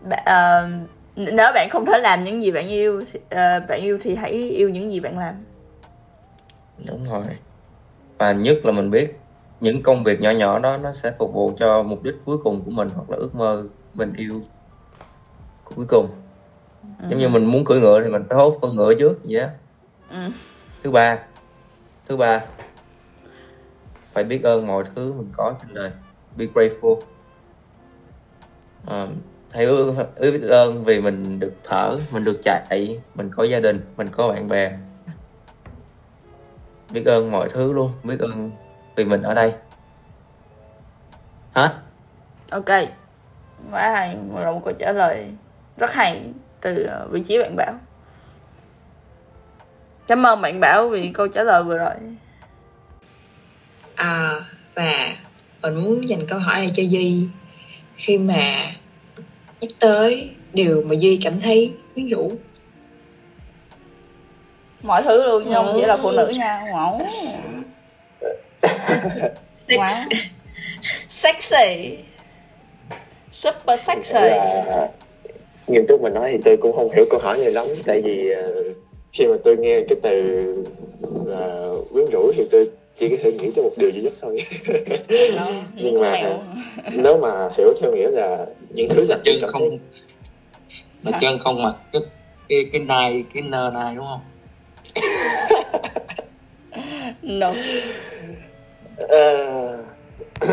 bạn, 0.10 0.24
uh, 0.26 0.90
nếu 1.16 1.52
bạn 1.54 1.70
không 1.72 1.86
thể 1.86 2.00
làm 2.00 2.24
những 2.24 2.42
gì 2.42 2.52
bạn 2.52 2.68
yêu 2.68 3.04
thì, 3.12 3.20
uh, 3.20 3.70
bạn 3.70 3.80
yêu 3.82 3.98
thì 4.02 4.16
hãy 4.16 4.32
yêu 4.32 4.70
những 4.70 4.92
gì 4.92 5.00
bạn 5.00 5.20
làm. 5.20 5.36
Đúng 6.88 7.04
rồi. 7.12 7.24
Và 8.18 8.32
nhất 8.32 8.58
là 8.64 8.72
mình 8.72 8.92
biết 8.92 9.20
những 9.62 9.84
công 9.84 10.04
việc 10.04 10.22
nhỏ 10.22 10.32
nhỏ 10.32 10.60
đó 10.60 10.78
nó 10.78 10.94
sẽ 11.04 11.12
phục 11.20 11.34
vụ 11.34 11.54
cho 11.60 11.84
mục 11.84 12.04
đích 12.04 12.16
cuối 12.26 12.38
cùng 12.44 12.62
của 12.66 12.72
mình 12.72 12.90
hoặc 12.96 13.10
là 13.10 13.18
ước 13.18 13.36
mơ 13.36 13.68
mình 13.94 14.14
yêu 14.18 14.42
cuối 15.64 15.86
cùng. 15.90 16.10
Giống 17.10 17.20
như 17.20 17.30
mình 17.30 17.46
muốn 17.46 17.66
cưỡi 17.66 17.80
ngựa 17.80 18.02
thì 18.04 18.10
mình 18.10 18.24
phải 18.30 18.38
hốt 18.38 18.58
con 18.62 18.76
ngựa 18.76 18.94
trước 19.00 19.20
vậy 19.24 19.42
á 19.42 19.50
ừ. 20.10 20.18
thứ 20.84 20.92
ba 20.92 21.18
thứ 22.06 22.18
ba 22.18 22.42
phải 24.14 24.24
biết 24.24 24.44
ơn 24.44 24.68
mọi 24.68 24.84
thứ 24.96 25.14
mình 25.14 25.30
có 25.38 25.54
trên 25.62 25.74
đời. 25.74 25.92
Be 26.38 26.46
grateful. 26.46 27.00
Um, 28.88 29.16
hãy 29.52 29.68
biết 30.20 30.42
ơn 30.50 30.84
vì 30.84 31.02
mình 31.02 31.40
được 31.40 31.54
thở 31.64 31.96
mình 32.12 32.24
được 32.24 32.40
chạy 32.44 33.00
mình 33.16 33.32
có 33.36 33.44
gia 33.44 33.60
đình 33.60 33.82
mình 33.98 34.10
có 34.12 34.28
bạn 34.28 34.48
bè. 34.48 34.78
Biết 36.90 37.06
ơn 37.06 37.32
mọi 37.32 37.50
thứ 37.50 37.74
luôn 37.74 37.92
biết 38.04 38.20
ơn 38.20 38.52
vì 38.96 39.06
mình 39.06 39.22
ở 39.22 39.34
đây. 39.34 39.54
Hết. 41.54 41.76
Ok. 42.50 42.70
Quá 43.72 43.92
hay 43.92 44.16
một 44.16 44.40
là 44.40 44.52
một 44.52 44.62
câu 44.66 44.74
trả 44.80 44.92
lời 44.92 45.32
rất 45.78 45.94
hay 45.94 46.22
từ 46.62 46.84
ờ, 46.84 47.08
vị 47.12 47.24
trí 47.24 47.40
bạn 47.40 47.56
bảo 47.56 47.74
cảm 50.08 50.26
ơn 50.26 50.42
bạn 50.42 50.60
bảo 50.60 50.90
vì 50.90 51.10
câu 51.14 51.28
trả 51.28 51.44
lời 51.44 51.64
vừa 51.64 51.78
rồi. 51.78 51.94
À, 53.96 54.32
và 54.76 55.16
mình 55.62 55.76
muốn 55.76 56.10
dành 56.10 56.28
câu 56.28 56.40
hỏi 56.40 56.58
này 56.58 56.72
cho 56.76 56.84
duy. 56.84 57.28
Khi 57.96 58.18
mà 58.18 58.72
nhắc 59.62 59.72
tới 59.80 60.30
điều 60.54 60.84
mà 60.86 60.96
duy 61.00 61.20
cảm 61.24 61.42
thấy 61.42 61.74
quyến 61.94 62.08
rũ. 62.08 62.32
Mọi 64.82 65.04
thứ 65.04 65.24
luôn 65.26 65.44
nhưng 65.46 65.54
không 65.54 65.72
chỉ 65.76 65.86
là 65.86 65.98
phụ 65.98 66.12
nữ 66.12 66.32
nha 66.38 66.64
wow. 66.74 67.00
sex 69.54 69.80
Wow. 69.80 69.88
sexy. 71.10 71.98
Super 73.32 73.80
sexy. 73.80 74.14
Là 74.14 74.88
nghiêm 75.68 75.86
túc 75.88 76.02
mà 76.02 76.10
nói 76.10 76.30
thì 76.32 76.38
tôi 76.46 76.58
cũng 76.58 76.76
không 76.76 76.92
hiểu 76.92 77.06
câu 77.10 77.20
hỏi 77.20 77.38
này 77.38 77.52
lắm 77.52 77.66
tại 77.86 78.02
vì 78.02 78.32
ờ, 78.32 78.64
khi 79.16 79.28
mà 79.28 79.36
tôi 79.44 79.58
nghe 79.58 79.82
cái 79.90 79.98
từ 80.02 80.44
là 81.26 81.68
quyến 81.94 82.06
rũ 82.12 82.32
thì 82.36 82.48
tôi 82.52 82.70
chỉ 83.00 83.10
có 83.10 83.16
thể 83.24 83.32
nghĩ 83.32 83.52
tới 83.56 83.64
một 83.64 83.72
điều 83.78 83.90
duy 83.90 84.02
nhất 84.02 84.14
thôi. 84.22 84.42
Nhưng 85.76 86.00
mà- 86.02 86.38
nếu 86.94 87.18
mà 87.20 87.50
hiểu 87.58 87.74
theo 87.82 87.92
nghĩa 87.96 88.12
là 88.12 88.46
những 88.70 88.90
thứ 88.90 89.06
tôi 89.10 89.18
chân 89.26 89.52
không. 89.52 89.62
thấy 89.70 89.80
là 91.04 91.18
chân 91.22 91.40
không 91.44 91.64
mặc 91.64 91.76
cái 91.94 92.02
cái 92.50 92.66
cái 92.72 92.82
nai 92.82 93.24
cái 93.34 93.44
nơ 93.44 93.72
nai 93.74 93.96
đúng 93.96 94.06
không? 94.06 94.22
No. 97.22 97.54
Ờ, 98.98 99.78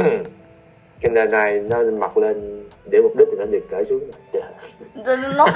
cái 1.01 1.11
nền 1.13 1.31
này 1.31 1.61
nó 1.71 1.83
mặc 1.99 2.17
lên 2.17 2.65
để 2.91 2.99
mục 3.03 3.13
đích 3.19 3.29
thì 3.31 3.37
nó 3.39 3.45
được 3.45 3.67
cởi 3.71 3.85
xuống. 3.85 4.01
Dạ. 4.33 4.51
nó 5.37 5.47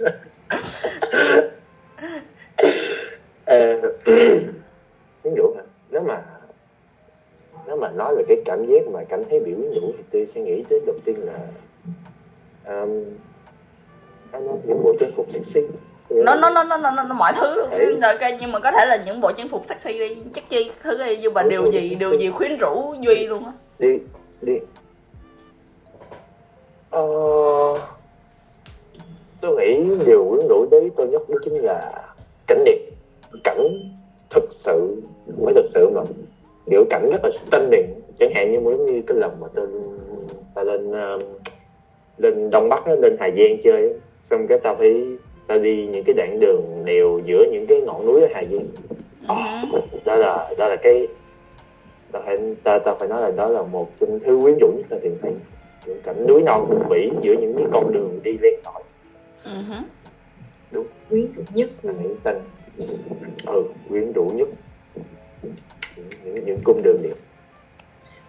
Ờ, 0.00 0.10
quyến 5.22 5.34
rũ 5.34 5.54
hả 5.56 5.62
nếu 5.90 6.02
mà 6.02 6.22
nếu 7.66 7.76
mà 7.76 7.90
nói 7.90 8.16
về 8.16 8.24
cái 8.28 8.36
cảm 8.44 8.66
giác 8.66 8.88
mà 8.92 9.00
cảm 9.08 9.24
thấy 9.30 9.40
bị 9.40 9.54
quyến 9.54 9.80
rũ 9.80 9.92
thì 9.96 10.02
tôi 10.12 10.26
sẽ 10.34 10.40
nghĩ 10.40 10.64
tới 10.70 10.80
đầu 10.86 10.96
tiên 11.04 11.16
là 11.18 11.38
um, 12.64 13.04
anh 14.32 14.46
nói 14.46 14.56
những 14.66 14.82
bộ 14.82 14.94
trang 15.00 15.10
phục 15.16 15.26
sexy. 15.32 15.60
Nó 16.10 16.34
nó 16.34 16.50
nó 16.50 16.64
nó 16.64 16.76
nó, 16.76 16.90
nó, 16.90 17.14
mọi 17.14 17.32
thứ 17.36 17.56
luôn. 17.56 17.70
Ừ. 17.70 17.98
ok 18.02 18.20
nhưng 18.40 18.52
mà 18.52 18.58
có 18.58 18.70
thể 18.70 18.86
là 18.86 18.96
những 19.06 19.20
bộ 19.20 19.32
trang 19.32 19.48
phục 19.48 19.64
sexy 19.64 19.98
đi 19.98 20.22
chắc 20.34 20.48
chi 20.48 20.70
thứ 20.82 21.04
đi 21.04 21.16
nhưng 21.16 21.34
mà 21.34 21.42
điều 21.42 21.72
gì 21.72 21.94
điều 21.94 22.18
gì 22.18 22.30
khuyến 22.30 22.56
rũ 22.56 22.94
duy 23.00 23.26
luôn 23.26 23.44
á. 23.44 23.52
Đi 23.78 23.98
đi. 24.42 24.58
Ờ, 26.90 27.02
tôi 29.42 29.56
nghĩ 29.56 30.04
điều 30.06 30.28
quyến 30.30 30.48
rũ 30.48 30.66
đấy 30.70 30.90
tôi 30.96 31.08
nhất 31.08 31.22
đó 31.28 31.36
chính 31.42 31.54
là 31.54 31.92
cảnh 32.46 32.62
đẹp. 32.64 32.78
Cảnh 33.44 33.90
thực 34.30 34.44
sự 34.50 35.02
phải 35.44 35.54
thực 35.54 35.66
sự 35.68 35.88
mà. 35.88 36.02
Kiểu 36.70 36.84
cảnh 36.90 37.10
rất 37.10 37.24
là 37.24 37.30
stunning. 37.30 37.94
Chẳng 38.18 38.32
hạn 38.34 38.52
như 38.52 38.60
giống 38.64 38.86
như 38.86 39.02
cái 39.06 39.16
lần 39.16 39.40
mà 39.40 39.46
tôi 39.54 39.66
ta 40.54 40.62
lên 40.62 40.92
um, 40.92 41.22
lên 42.18 42.50
đông 42.50 42.68
bắc 42.68 42.84
á, 42.84 42.94
lên 42.94 43.16
hà 43.20 43.30
giang 43.30 43.56
chơi 43.62 43.94
xong 44.24 44.46
cái 44.46 44.58
tao 44.58 44.76
phải 44.76 45.04
tao 45.46 45.58
đi 45.58 45.86
những 45.86 46.04
cái 46.04 46.14
đoạn 46.14 46.40
đường 46.40 46.84
nèo 46.84 47.20
giữa 47.24 47.44
những 47.52 47.66
cái 47.66 47.80
ngọn 47.80 48.06
núi 48.06 48.20
ở 48.20 48.28
hà 48.34 48.42
giang. 48.42 48.66
Ừ. 49.28 49.78
đó 50.04 50.16
là 50.16 50.54
đó 50.58 50.68
là 50.68 50.76
cái 50.76 51.08
ta 52.12 52.20
phải 52.24 52.38
ta, 52.64 52.78
ta 52.78 52.94
phải 52.94 53.08
nói 53.08 53.22
là 53.22 53.30
đó 53.30 53.48
là 53.48 53.62
một 53.62 53.90
trong 54.00 54.20
thứ 54.20 54.40
quyến 54.42 54.58
rũ 54.58 54.68
nhất 54.76 54.86
là 54.90 54.98
tìm 55.02 55.16
thấy. 55.22 55.32
Những 55.86 56.00
cảnh 56.02 56.26
núi 56.26 56.42
non 56.42 56.66
hùng 56.68 56.82
vĩ 56.88 57.10
giữa 57.22 57.34
những 57.40 57.54
cái 57.56 57.66
con 57.72 57.92
đường 57.92 58.20
đi 58.22 58.38
len 58.38 58.54
lỏi 58.64 58.82
Ừ. 59.44 60.82
quyến 61.08 61.32
rũ 61.32 61.42
nhất 61.54 61.84
nghĩ 61.84 62.08
tên 62.24 62.36
ừ 63.46 63.64
quyến 63.88 64.12
rũ 64.12 64.24
nhất. 64.24 64.48
Những, 65.42 65.54
những, 66.24 66.44
những 66.44 66.60
cung 66.64 66.82
đường 66.82 67.02
đẹp. 67.02 67.14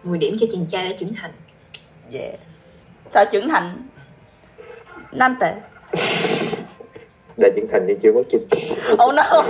10 0.03 0.17
điểm 0.17 0.35
cho 0.39 0.47
chàng 0.51 0.65
trai 0.67 0.89
đã 0.89 0.95
trưởng 0.97 1.13
thành. 1.13 1.31
Yeah 2.13 2.39
sao 3.13 3.25
trưởng 3.31 3.49
thành? 3.49 3.87
Nan 5.11 5.35
tệ. 5.39 5.53
Đã 7.37 7.49
trưởng 7.55 7.67
thành 7.71 7.85
nhưng 7.87 7.99
chưa 7.99 8.11
mất 8.11 8.21
chinh. 8.29 8.47
Oh 8.93 9.15
no. 9.15 9.23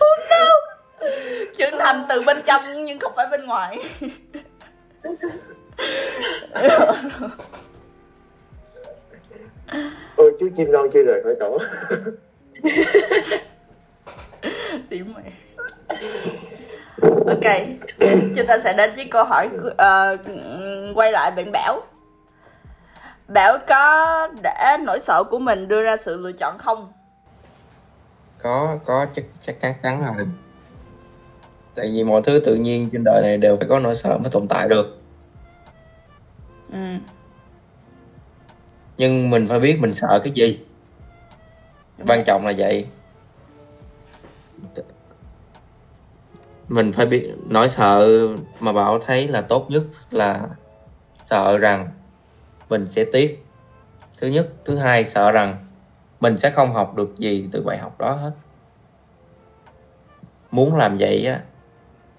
Oh 0.00 0.18
no. 0.30 0.46
Trưởng 1.58 1.74
thành 1.78 2.04
từ 2.08 2.22
bên 2.22 2.42
trong 2.46 2.84
nhưng 2.84 2.98
không 2.98 3.12
phải 3.16 3.26
bên 3.30 3.46
ngoài 3.46 3.78
chú 10.40 10.48
chim 10.56 10.72
non 10.72 10.88
chưa 10.92 11.02
rời 11.02 11.22
khỏi 11.22 11.34
tổ. 11.40 11.58
Điểm 14.88 15.14
mày 15.14 15.32
ok 17.26 17.52
chúng 18.36 18.46
ta 18.46 18.58
sẽ 18.58 18.72
đến 18.72 18.90
với 18.96 19.08
câu 19.10 19.24
hỏi 19.24 19.48
ờ, 19.76 20.16
quay 20.94 21.12
lại 21.12 21.30
bạn 21.36 21.52
bảo. 21.52 21.82
Bảo 23.28 23.58
có 23.68 24.28
để 24.42 24.76
nỗi 24.80 25.00
sợ 25.00 25.22
của 25.30 25.38
mình 25.38 25.68
đưa 25.68 25.82
ra 25.82 25.96
sự 25.96 26.20
lựa 26.20 26.32
chọn 26.32 26.58
không? 26.58 26.92
Có 28.42 28.78
có 28.84 29.06
chắc 29.16 29.24
chắc 29.40 29.60
chắn 29.60 29.74
chắn 29.82 30.04
rồi. 30.04 30.26
Tại 31.74 31.86
vì 31.92 32.04
mọi 32.04 32.22
thứ 32.24 32.40
tự 32.44 32.54
nhiên 32.54 32.88
trên 32.92 33.02
đời 33.04 33.22
này 33.22 33.38
đều 33.38 33.56
phải 33.56 33.68
có 33.68 33.78
nỗi 33.78 33.94
sợ 33.94 34.18
mới 34.18 34.30
tồn 34.30 34.48
tại 34.48 34.68
được. 34.68 34.98
Ừ 36.72 36.78
nhưng 38.98 39.30
mình 39.30 39.46
phải 39.48 39.60
biết 39.60 39.78
mình 39.80 39.94
sợ 39.94 40.20
cái 40.24 40.32
gì. 40.32 40.60
Quan 42.06 42.24
trọng 42.24 42.46
là 42.46 42.52
vậy. 42.56 42.86
Mình 46.68 46.92
phải 46.92 47.06
biết 47.06 47.32
nỗi 47.48 47.68
sợ 47.68 48.08
mà 48.60 48.72
bảo 48.72 48.98
thấy 48.98 49.28
là 49.28 49.40
tốt 49.40 49.66
nhất 49.70 49.82
là 50.10 50.48
sợ 51.30 51.58
rằng 51.58 51.88
mình 52.68 52.86
sẽ 52.86 53.04
tiếc. 53.12 53.44
Thứ 54.16 54.28
nhất 54.28 54.48
thứ 54.64 54.76
hai 54.76 55.04
sợ 55.04 55.30
rằng 55.30 55.66
mình 56.20 56.38
sẽ 56.38 56.50
không 56.50 56.72
học 56.72 56.96
được 56.96 57.16
gì 57.16 57.48
từ 57.52 57.62
bài 57.62 57.78
học 57.78 57.98
đó 57.98 58.12
hết. 58.12 58.32
Muốn 60.50 60.76
làm 60.76 60.96
vậy 60.98 61.26
á 61.26 61.40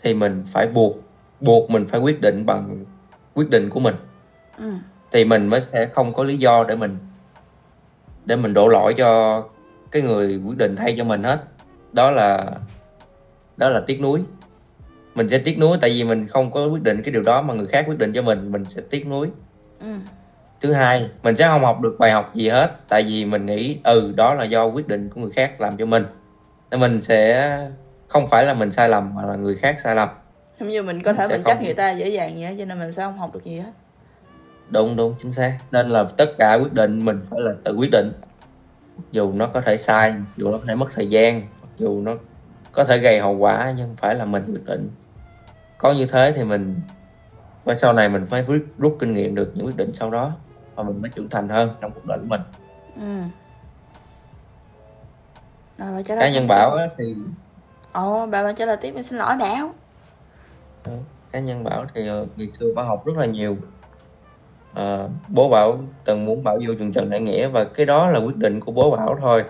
thì 0.02 0.14
mình 0.14 0.44
phải 0.48 0.68
buộc 0.68 0.96
buộc 1.40 1.70
mình 1.70 1.88
phải 1.88 2.00
quyết 2.00 2.22
định 2.22 2.46
bằng 2.46 2.86
quyết 3.34 3.50
định 3.50 3.70
của 3.70 3.80
mình. 3.80 3.96
Ừ 4.58 4.74
thì 5.12 5.26
mình 5.26 5.48
mới 5.48 5.62
sẽ 5.62 5.86
không 5.94 6.14
có 6.14 6.24
lý 6.24 6.38
do 6.38 6.64
để 6.64 6.76
mình 6.76 6.98
để 8.26 8.36
mình 8.36 8.54
đổ 8.54 8.68
lỗi 8.68 8.94
cho 8.98 9.44
cái 9.92 10.02
người 10.02 10.42
quyết 10.48 10.58
định 10.58 10.76
thay 10.76 10.96
cho 10.98 11.04
mình 11.04 11.24
hết. 11.24 11.40
Đó 11.94 12.12
là 12.12 12.46
đó 13.58 13.70
là 13.70 13.82
tiếc 13.88 14.02
nuối. 14.02 14.22
Mình 15.16 15.30
sẽ 15.30 15.38
tiếc 15.38 15.60
nuối 15.60 15.78
tại 15.82 15.90
vì 15.90 16.04
mình 16.04 16.28
không 16.28 16.52
có 16.52 16.66
quyết 16.68 16.84
định 16.84 17.02
cái 17.04 17.12
điều 17.14 17.22
đó 17.24 17.42
mà 17.42 17.54
người 17.54 17.68
khác 17.68 17.86
quyết 17.88 17.98
định 17.98 18.14
cho 18.14 18.22
mình 18.22 18.52
mình 18.52 18.66
sẽ 18.66 18.82
tiếc 18.90 19.08
nuối. 19.08 19.30
Ừ. 19.80 19.88
Thứ 20.62 20.74
hai 20.74 21.10
mình 21.24 21.36
sẽ 21.36 21.48
không 21.48 21.62
học 21.64 21.82
được 21.82 21.96
bài 22.00 22.12
học 22.12 22.32
gì 22.36 22.50
hết 22.50 22.72
tại 22.90 23.04
vì 23.04 23.26
mình 23.26 23.46
nghĩ 23.46 23.78
ừ 23.84 24.14
đó 24.16 24.34
là 24.34 24.44
do 24.44 24.66
quyết 24.66 24.88
định 24.88 25.10
của 25.10 25.22
người 25.22 25.32
khác 25.32 25.62
làm 25.62 25.78
cho 25.78 25.86
mình. 25.86 26.06
Nên 26.72 26.80
mình 26.80 27.02
sẽ 27.02 27.58
không 28.08 28.28
phải 28.28 28.46
là 28.46 28.54
mình 28.54 28.72
sai 28.72 28.90
lầm 28.90 29.16
mà 29.16 29.26
là 29.26 29.36
người 29.36 29.56
khác 29.56 29.80
sai 29.80 29.96
lầm. 29.96 30.10
Giống 30.60 30.70
như 30.70 30.84
mình 30.84 31.04
có 31.04 31.14
thể 31.14 31.26
Sẽ 31.30 31.34
mình 31.38 31.44
trách 31.44 31.54
không- 31.56 31.64
người 31.66 31.74
ta 31.74 31.92
dễ 31.92 32.10
dàng 32.10 32.34
vậy 32.42 32.56
cho 32.60 32.66
nên 32.66 32.80
mình 32.80 32.92
sẽ 32.92 33.04
không 33.04 33.18
học 33.18 33.34
được 33.34 33.44
gì 33.46 33.58
hết 33.60 33.72
đúng 34.70 34.96
đúng 34.96 35.16
chính 35.22 35.32
xác. 35.32 35.58
Nên 35.72 35.88
là 35.88 36.04
tất 36.18 36.32
cả 36.38 36.54
quyết 36.62 36.74
định 36.74 37.06
mình 37.06 37.26
phải 37.30 37.40
là 37.40 37.52
tự 37.64 37.76
quyết 37.76 37.90
định. 37.92 38.12
Dù 39.12 39.32
nó 39.32 39.48
có 39.48 39.62
thể 39.62 39.78
sai 39.78 40.14
dù 40.38 40.52
nó 40.52 40.58
có 40.58 40.64
thể 40.68 40.76
mất 40.76 40.88
thời 40.96 41.10
gian 41.10 41.42
dù 41.78 42.02
nó 42.02 42.16
có 42.72 42.84
thể 42.84 42.98
gây 42.98 43.20
hậu 43.20 43.38
quả 43.38 43.74
nhưng 43.78 43.96
phải 43.96 44.16
là 44.16 44.26
mình 44.26 44.44
quyết 44.48 44.66
định. 44.66 44.90
Có 45.78 45.92
như 45.92 46.06
thế 46.06 46.32
thì 46.36 46.44
mình 46.44 46.76
và 47.64 47.76
sau 47.76 47.94
này 47.94 48.10
mình 48.10 48.26
phải 48.26 48.44
rút, 48.44 48.66
rút 48.78 48.98
kinh 49.00 49.14
nghiệm 49.14 49.36
được 49.36 49.52
những 49.56 49.66
quyết 49.66 49.78
định 49.78 49.94
sau 49.94 50.12
đó 50.12 50.32
và 50.76 50.84
mình 50.84 51.02
mới 51.02 51.12
trưởng 51.16 51.30
thành 51.30 51.50
hơn 51.50 51.76
trong 51.82 51.92
cuộc 51.92 52.06
đời 52.06 52.20
của 52.20 52.26
mình. 52.26 52.42
Ừ. 52.96 53.22
Rồi 55.78 56.04
bà 56.08 56.16
cá 56.16 56.30
nhân 56.30 56.48
bảo 56.48 56.76
á, 56.76 56.88
thì 56.98 57.16
ồ 57.92 58.26
bà 58.26 58.44
bà 58.44 58.54
trả 58.54 58.66
lời 58.66 58.78
tiếp 58.82 58.92
em 58.96 59.04
xin 59.04 59.20
lỗi 59.20 59.38
bảo. 59.40 59.74
Đó. 60.86 60.92
cá 61.32 61.40
nhân 61.40 61.64
bảo 61.64 61.86
thì 61.94 62.08
ờ, 62.08 62.26
ngày 62.36 62.48
xưa 62.60 62.74
bảo 62.76 62.86
học 62.86 63.06
rất 63.06 63.18
là 63.18 63.26
nhiều 63.26 63.58
à, 64.78 65.08
bố 65.28 65.50
bảo 65.50 65.80
từng 66.06 66.26
muốn 66.26 66.44
bảo 66.44 66.60
vô 66.68 66.74
trường 66.80 66.94
Trần 66.94 67.10
Đại 67.10 67.20
Nghĩa 67.22 67.48
và 67.48 67.64
cái 67.64 67.86
đó 67.86 68.08
là 68.08 68.20
quyết 68.20 68.38
định 68.38 68.60
của 68.60 68.72
bố 68.72 68.92
bảo 68.92 69.18
thôi. 69.22 69.44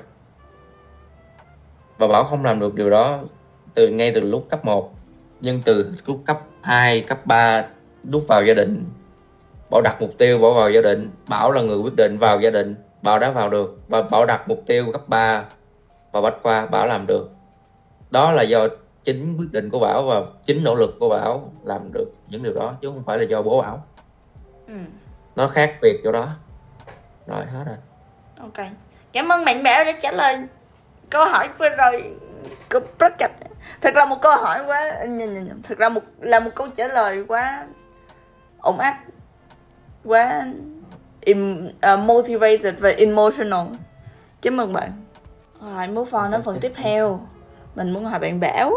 Và 1.97 2.07
bảo 2.07 2.23
không 2.23 2.45
làm 2.45 2.59
được 2.59 2.75
điều 2.75 2.89
đó 2.89 3.19
từ 3.73 3.89
ngay 3.89 4.11
từ 4.13 4.21
lúc 4.21 4.45
cấp 4.49 4.65
1 4.65 4.93
nhưng 5.41 5.61
từ 5.65 5.91
lúc 6.05 6.21
cấp 6.25 6.41
2, 6.61 7.01
cấp 7.01 7.25
3 7.25 7.65
lúc 8.03 8.23
vào 8.27 8.43
gia 8.45 8.53
đình. 8.53 8.85
Bảo 9.71 9.81
đặt 9.81 10.01
mục 10.01 10.17
tiêu 10.17 10.39
bảo 10.39 10.53
vào 10.53 10.71
gia 10.71 10.81
đình 10.81 11.11
bảo 11.27 11.51
là 11.51 11.61
người 11.61 11.77
quyết 11.77 11.95
định 11.97 12.17
vào 12.17 12.39
gia 12.39 12.49
đình 12.49 12.75
bảo 13.01 13.19
đã 13.19 13.31
vào 13.31 13.49
được 13.49 13.79
và 13.87 14.01
bảo 14.01 14.25
đặt 14.25 14.49
mục 14.49 14.63
tiêu 14.65 14.85
cấp 14.91 15.01
3 15.07 15.45
và 16.11 16.21
bách 16.21 16.35
khoa 16.43 16.65
bảo 16.65 16.87
làm 16.87 17.07
được. 17.07 17.31
Đó 18.11 18.31
là 18.31 18.43
do 18.43 18.67
chính 19.03 19.37
quyết 19.37 19.51
định 19.51 19.69
của 19.69 19.79
bảo 19.79 20.03
và 20.03 20.21
chính 20.45 20.63
nỗ 20.63 20.75
lực 20.75 20.95
của 20.99 21.09
bảo 21.09 21.51
làm 21.63 21.91
được 21.93 22.11
những 22.29 22.43
điều 22.43 22.53
đó 22.53 22.73
chứ 22.81 22.87
không 22.87 23.03
phải 23.05 23.17
là 23.17 23.23
do 23.23 23.41
bố 23.41 23.61
bảo. 23.61 23.83
Ừ 24.67 24.73
nó 25.37 25.47
khác 25.47 25.73
biệt 25.81 26.01
chỗ 26.03 26.11
đó. 26.11 26.29
Rồi 27.27 27.45
hết 27.45 27.63
rồi. 27.65 27.75
Ok. 28.39 28.67
Cảm 29.11 29.31
ơn 29.31 29.45
bạn 29.45 29.63
bảo 29.63 29.83
đã 29.83 29.91
trả 30.01 30.11
lời 30.11 30.37
câu 31.09 31.25
hỏi 31.25 31.49
vừa 31.57 31.69
rồi 31.69 32.15
của 32.69 32.79
project. 32.99 33.29
Thật 33.81 33.95
là 33.95 34.05
một 34.05 34.21
câu 34.21 34.37
hỏi 34.37 34.65
quá 34.65 35.05
nhầm, 35.07 35.33
nhầm. 35.33 35.61
thật 35.63 35.77
ra 35.77 35.89
một 35.89 36.01
là 36.19 36.39
một 36.39 36.51
câu 36.55 36.67
trả 36.75 36.87
lời 36.87 37.23
quá 37.27 37.67
ổn 38.59 38.79
áp 38.79 38.97
quá 40.03 40.41
im, 41.21 41.71
uh, 41.93 41.99
motivated 41.99 42.79
và 42.79 42.89
emotional. 42.89 43.65
Cảm 44.41 44.61
ơn 44.61 44.73
bạn. 44.73 44.91
Rồi 45.61 45.87
move 45.87 46.11
on 46.11 46.31
đến 46.31 46.43
phần 46.43 46.59
tiếp 46.61 46.71
theo. 46.75 47.19
Mình 47.75 47.91
muốn 47.91 48.05
hỏi 48.05 48.19
bạn 48.19 48.39
bảo 48.39 48.71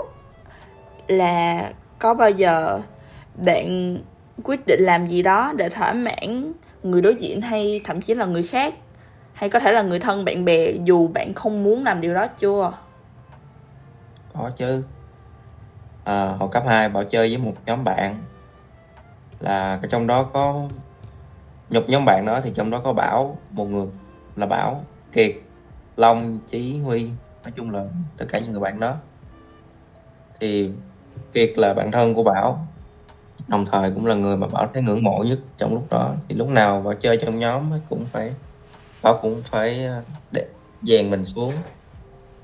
là 1.08 1.70
có 1.98 2.14
bao 2.14 2.30
giờ 2.30 2.80
bạn 3.34 3.98
quyết 4.44 4.66
định 4.66 4.80
làm 4.80 5.06
gì 5.06 5.22
đó 5.22 5.52
để 5.56 5.68
thỏa 5.68 5.92
mãn 5.92 6.52
người 6.82 7.00
đối 7.00 7.14
diện 7.14 7.40
hay 7.40 7.80
thậm 7.84 8.00
chí 8.00 8.14
là 8.14 8.24
người 8.24 8.42
khác? 8.42 8.74
Hay 9.32 9.50
có 9.50 9.60
thể 9.60 9.72
là 9.72 9.82
người 9.82 9.98
thân 9.98 10.24
bạn 10.24 10.44
bè 10.44 10.72
dù 10.84 11.08
bạn 11.08 11.34
không 11.34 11.62
muốn 11.62 11.84
làm 11.84 12.00
điều 12.00 12.14
đó 12.14 12.26
chưa? 12.26 12.72
Có 14.34 14.50
chứ. 14.56 14.82
À, 16.04 16.36
hồi 16.38 16.48
cấp 16.52 16.62
2 16.66 16.88
bảo 16.88 17.04
chơi 17.04 17.28
với 17.28 17.38
một 17.38 17.54
nhóm 17.66 17.84
bạn. 17.84 18.22
Là 19.40 19.78
cái 19.82 19.88
trong 19.90 20.06
đó 20.06 20.22
có 20.22 20.68
nhục 21.70 21.88
nhóm 21.88 22.04
bạn 22.04 22.24
đó 22.26 22.40
thì 22.40 22.50
trong 22.54 22.70
đó 22.70 22.80
có 22.84 22.92
bảo 22.92 23.38
một 23.50 23.64
người 23.64 23.86
là 24.36 24.46
bảo 24.46 24.84
kiệt 25.12 25.36
long 25.96 26.38
chí 26.46 26.78
huy. 26.78 27.08
Nói 27.44 27.52
chung 27.56 27.70
là 27.70 27.84
tất 28.16 28.26
cả 28.28 28.38
những 28.38 28.52
người 28.52 28.60
bạn 28.60 28.80
đó. 28.80 28.96
Thì 30.40 30.70
kiệt 31.32 31.58
là 31.58 31.74
bạn 31.74 31.92
thân 31.92 32.14
của 32.14 32.22
bảo 32.22 32.66
đồng 33.50 33.64
thời 33.64 33.90
cũng 33.90 34.06
là 34.06 34.14
người 34.14 34.36
mà 34.36 34.46
bảo 34.46 34.70
thấy 34.74 34.82
ngưỡng 34.82 35.04
mộ 35.04 35.24
nhất 35.26 35.38
trong 35.56 35.74
lúc 35.74 35.86
đó. 35.90 36.14
Thì 36.28 36.34
lúc 36.34 36.48
nào 36.48 36.80
bảo 36.80 36.94
chơi 36.94 37.16
trong 37.16 37.38
nhóm 37.38 37.72
ấy 37.72 37.80
cũng 37.88 38.04
phải, 38.04 38.32
bảo 39.02 39.18
cũng 39.22 39.42
phải 39.44 39.84
à, 39.84 40.02
để 40.32 40.46
dàn 40.82 41.10
mình 41.10 41.24
xuống 41.24 41.52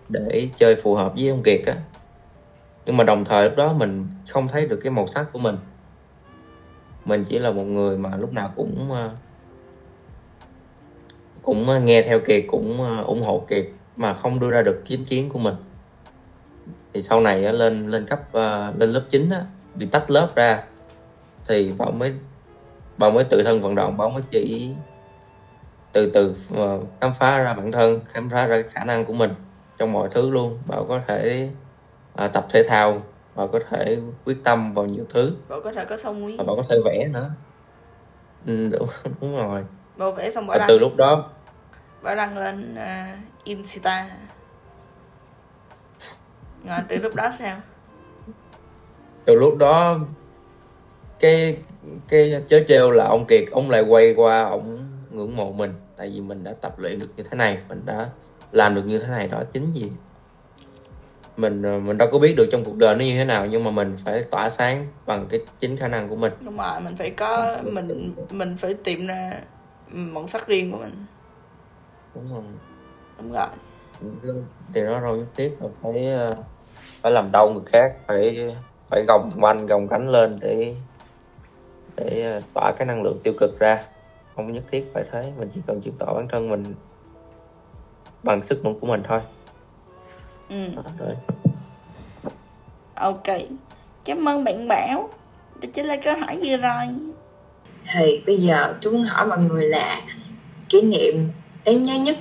để 0.08 0.48
chơi 0.56 0.76
phù 0.76 0.94
hợp 0.94 1.12
với 1.16 1.28
ông 1.28 1.42
Kiệt 1.42 1.60
á. 1.66 1.74
Nhưng 2.86 2.96
mà 2.96 3.04
đồng 3.04 3.24
thời 3.24 3.44
lúc 3.44 3.56
đó 3.56 3.72
mình 3.72 4.06
không 4.28 4.48
thấy 4.48 4.66
được 4.66 4.80
cái 4.82 4.92
màu 4.92 5.06
sắc 5.06 5.26
của 5.32 5.38
mình. 5.38 5.56
Mình 7.04 7.24
chỉ 7.24 7.38
là 7.38 7.50
một 7.50 7.64
người 7.64 7.98
mà 7.98 8.16
lúc 8.16 8.32
nào 8.32 8.52
cũng 8.56 8.92
à, 8.92 9.10
cũng 11.42 11.68
à, 11.68 11.78
nghe 11.78 12.02
theo 12.02 12.20
Kiệt, 12.20 12.44
cũng 12.48 12.98
ủng 13.04 13.22
hộ 13.22 13.44
Kiệt 13.48 13.66
mà 13.96 14.14
không 14.14 14.40
đưa 14.40 14.50
ra 14.50 14.62
được 14.62 14.82
kiến 14.84 15.04
kiến 15.08 15.28
của 15.28 15.38
mình. 15.38 15.54
Thì 16.94 17.02
sau 17.02 17.20
này 17.20 17.52
lên 17.52 17.86
lên 17.86 18.06
cấp 18.06 18.34
lên 18.78 18.90
lớp 18.90 19.02
9 19.10 19.30
á, 19.30 19.44
bị 19.74 19.86
tách 19.86 20.10
lớp 20.10 20.28
ra 20.36 20.62
thì 21.48 21.72
bảo 21.78 21.90
mới 21.90 22.14
bảo 22.96 23.10
mới 23.10 23.24
tự 23.24 23.42
thân 23.42 23.60
vận 23.60 23.74
động 23.74 23.96
bảo 23.96 24.10
mới 24.10 24.22
chỉ 24.30 24.74
từ 25.92 26.10
từ 26.14 26.34
ờ, 26.54 26.80
khám 27.00 27.12
phá 27.18 27.38
ra 27.38 27.54
bản 27.54 27.72
thân 27.72 28.00
khám 28.08 28.30
phá 28.30 28.46
ra 28.46 28.62
khả 28.70 28.84
năng 28.84 29.04
của 29.04 29.12
mình 29.12 29.30
trong 29.78 29.92
mọi 29.92 30.08
thứ 30.10 30.30
luôn. 30.30 30.58
Bảo 30.66 30.84
có 30.84 31.00
thể 31.06 31.50
à, 32.14 32.28
tập 32.28 32.46
thể 32.50 32.62
thao 32.68 33.02
bảo 33.34 33.48
có 33.48 33.60
thể 33.70 33.98
quyết 34.24 34.36
tâm 34.44 34.72
vào 34.72 34.86
nhiều 34.86 35.04
thứ. 35.10 35.32
Bảo 35.48 35.60
có 35.60 35.72
thể 35.72 35.84
có 35.84 35.96
sông 35.96 36.36
và 36.36 36.44
bảo 36.44 36.56
có 36.56 36.62
thể 36.68 36.76
vẽ 36.84 37.08
nữa. 37.08 37.30
Ừ, 38.46 38.68
đúng, 38.68 38.88
đúng 39.20 39.36
rồi. 39.36 39.64
Bảo 39.96 40.12
vẽ 40.12 40.30
xong 40.30 40.46
và 40.46 40.58
đăng. 40.58 40.68
từ 40.68 40.78
lúc 40.78 40.96
đó 40.96 41.30
bảo 42.02 42.16
đăng 42.16 42.38
lên 42.38 42.74
uh, 42.74 43.44
insta. 43.44 44.06
Rồi 46.68 46.78
từ 46.88 46.96
lúc 46.96 47.14
đó 47.14 47.30
sao? 47.38 47.56
Từ 49.24 49.34
lúc 49.34 49.56
đó 49.58 49.98
cái 51.20 51.56
cái 52.08 52.42
chớ 52.48 52.64
trêu 52.68 52.90
là 52.90 53.04
ông 53.04 53.26
Kiệt 53.26 53.44
ông 53.50 53.70
lại 53.70 53.82
quay 53.82 54.14
qua 54.14 54.42
ông 54.42 54.88
ngưỡng 55.10 55.36
mộ 55.36 55.52
mình. 55.52 55.72
Tại 55.96 56.10
vì 56.14 56.20
mình 56.20 56.44
đã 56.44 56.52
tập 56.52 56.78
luyện 56.78 56.98
được 56.98 57.08
như 57.16 57.22
thế 57.22 57.36
này 57.36 57.58
mình 57.68 57.82
đã 57.86 58.08
làm 58.52 58.74
được 58.74 58.86
như 58.86 58.98
thế 58.98 59.08
này 59.08 59.28
đó 59.28 59.42
chính 59.52 59.70
vì 59.74 59.90
mình 61.36 61.62
ờ, 61.62 61.78
mình 61.78 61.98
đâu 61.98 62.08
có 62.12 62.18
biết 62.18 62.34
được 62.36 62.48
trong 62.52 62.64
cuộc 62.64 62.76
đời 62.76 62.94
nó 62.94 63.04
như 63.04 63.14
thế 63.18 63.24
nào 63.24 63.46
nhưng 63.46 63.64
mà 63.64 63.70
mình 63.70 63.96
phải 64.04 64.22
tỏa 64.30 64.50
sáng 64.50 64.86
bằng 65.06 65.26
cái 65.30 65.40
chính 65.58 65.76
khả 65.76 65.88
năng 65.88 66.08
của 66.08 66.16
mình. 66.16 66.32
Đúng 66.40 66.56
rồi 66.56 66.80
mình 66.80 66.96
phải 66.96 67.10
có 67.10 67.58
mình 67.62 68.14
mình 68.30 68.56
phải 68.56 68.74
tìm 68.74 69.06
ra 69.06 69.40
màu 69.90 70.26
sắc 70.26 70.46
riêng 70.46 70.72
của 70.72 70.78
mình. 70.78 71.06
Đúng 72.14 72.24
không 72.30 72.44
đúng 73.18 73.32
rồi. 73.32 73.46
Điều 74.72 74.84
đó 74.84 75.00
đâu 75.00 75.16
nhất 75.16 75.26
thiết 75.36 75.50
là 75.60 75.68
phải 75.82 76.06
ờ, 76.06 76.36
phải 77.00 77.12
làm 77.12 77.32
đau 77.32 77.50
người 77.50 77.64
khác 77.66 77.96
phải 78.06 78.54
phải 78.90 79.04
gồng 79.08 79.30
quanh 79.40 79.66
gồng 79.66 79.88
cánh 79.88 80.08
lên 80.08 80.38
để 80.40 80.74
để 81.96 82.22
ờ, 82.22 82.40
tỏa 82.54 82.72
cái 82.72 82.86
năng 82.86 83.02
lượng 83.02 83.20
tiêu 83.22 83.34
cực 83.40 83.58
ra. 83.58 83.84
Không 84.36 84.52
nhất 84.52 84.64
thiết 84.70 84.90
phải 84.94 85.04
thế 85.12 85.32
mình 85.38 85.48
chỉ 85.54 85.60
cần 85.66 85.80
chứng 85.80 85.94
tỏ 85.98 86.14
bản 86.14 86.28
thân 86.28 86.50
mình 86.50 86.74
bằng 88.22 88.44
sức 88.44 88.64
mạnh 88.64 88.74
của 88.80 88.86
mình 88.86 89.02
thôi. 89.04 89.20
Ừ. 90.48 90.66
Đó, 90.76 90.82
rồi 90.98 91.14
ok. 92.94 93.26
Cảm 94.04 94.28
ơn 94.28 94.44
bạn 94.44 94.68
bảo. 94.68 95.10
Đã 95.60 95.68
trả 95.74 95.82
lời 95.82 95.98
câu 96.04 96.14
hỏi 96.20 96.38
vừa 96.44 96.56
rồi. 96.56 96.86
Thì 97.94 98.22
bây 98.26 98.36
giờ 98.36 98.74
tôi 98.82 98.92
muốn 98.92 99.02
hỏi 99.02 99.26
mọi 99.26 99.38
người 99.38 99.68
là 99.68 100.00
kỷ 100.68 100.82
niệm 100.82 101.28
đáng 101.64 101.82
nhớ 101.82 101.94
nhất 101.94 102.16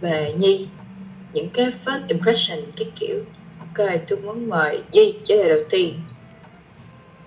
về 0.00 0.32
Nhi 0.32 0.68
những 1.32 1.48
cái 1.54 1.72
first 1.84 2.00
impression 2.08 2.58
cái 2.76 2.92
kiểu. 2.96 3.24
Ok 3.58 3.86
tôi 4.08 4.18
muốn 4.18 4.48
mời 4.48 4.82
Di 4.92 5.20
trả 5.24 5.34
lời 5.34 5.48
đầu 5.48 5.60
tiên 5.70 6.00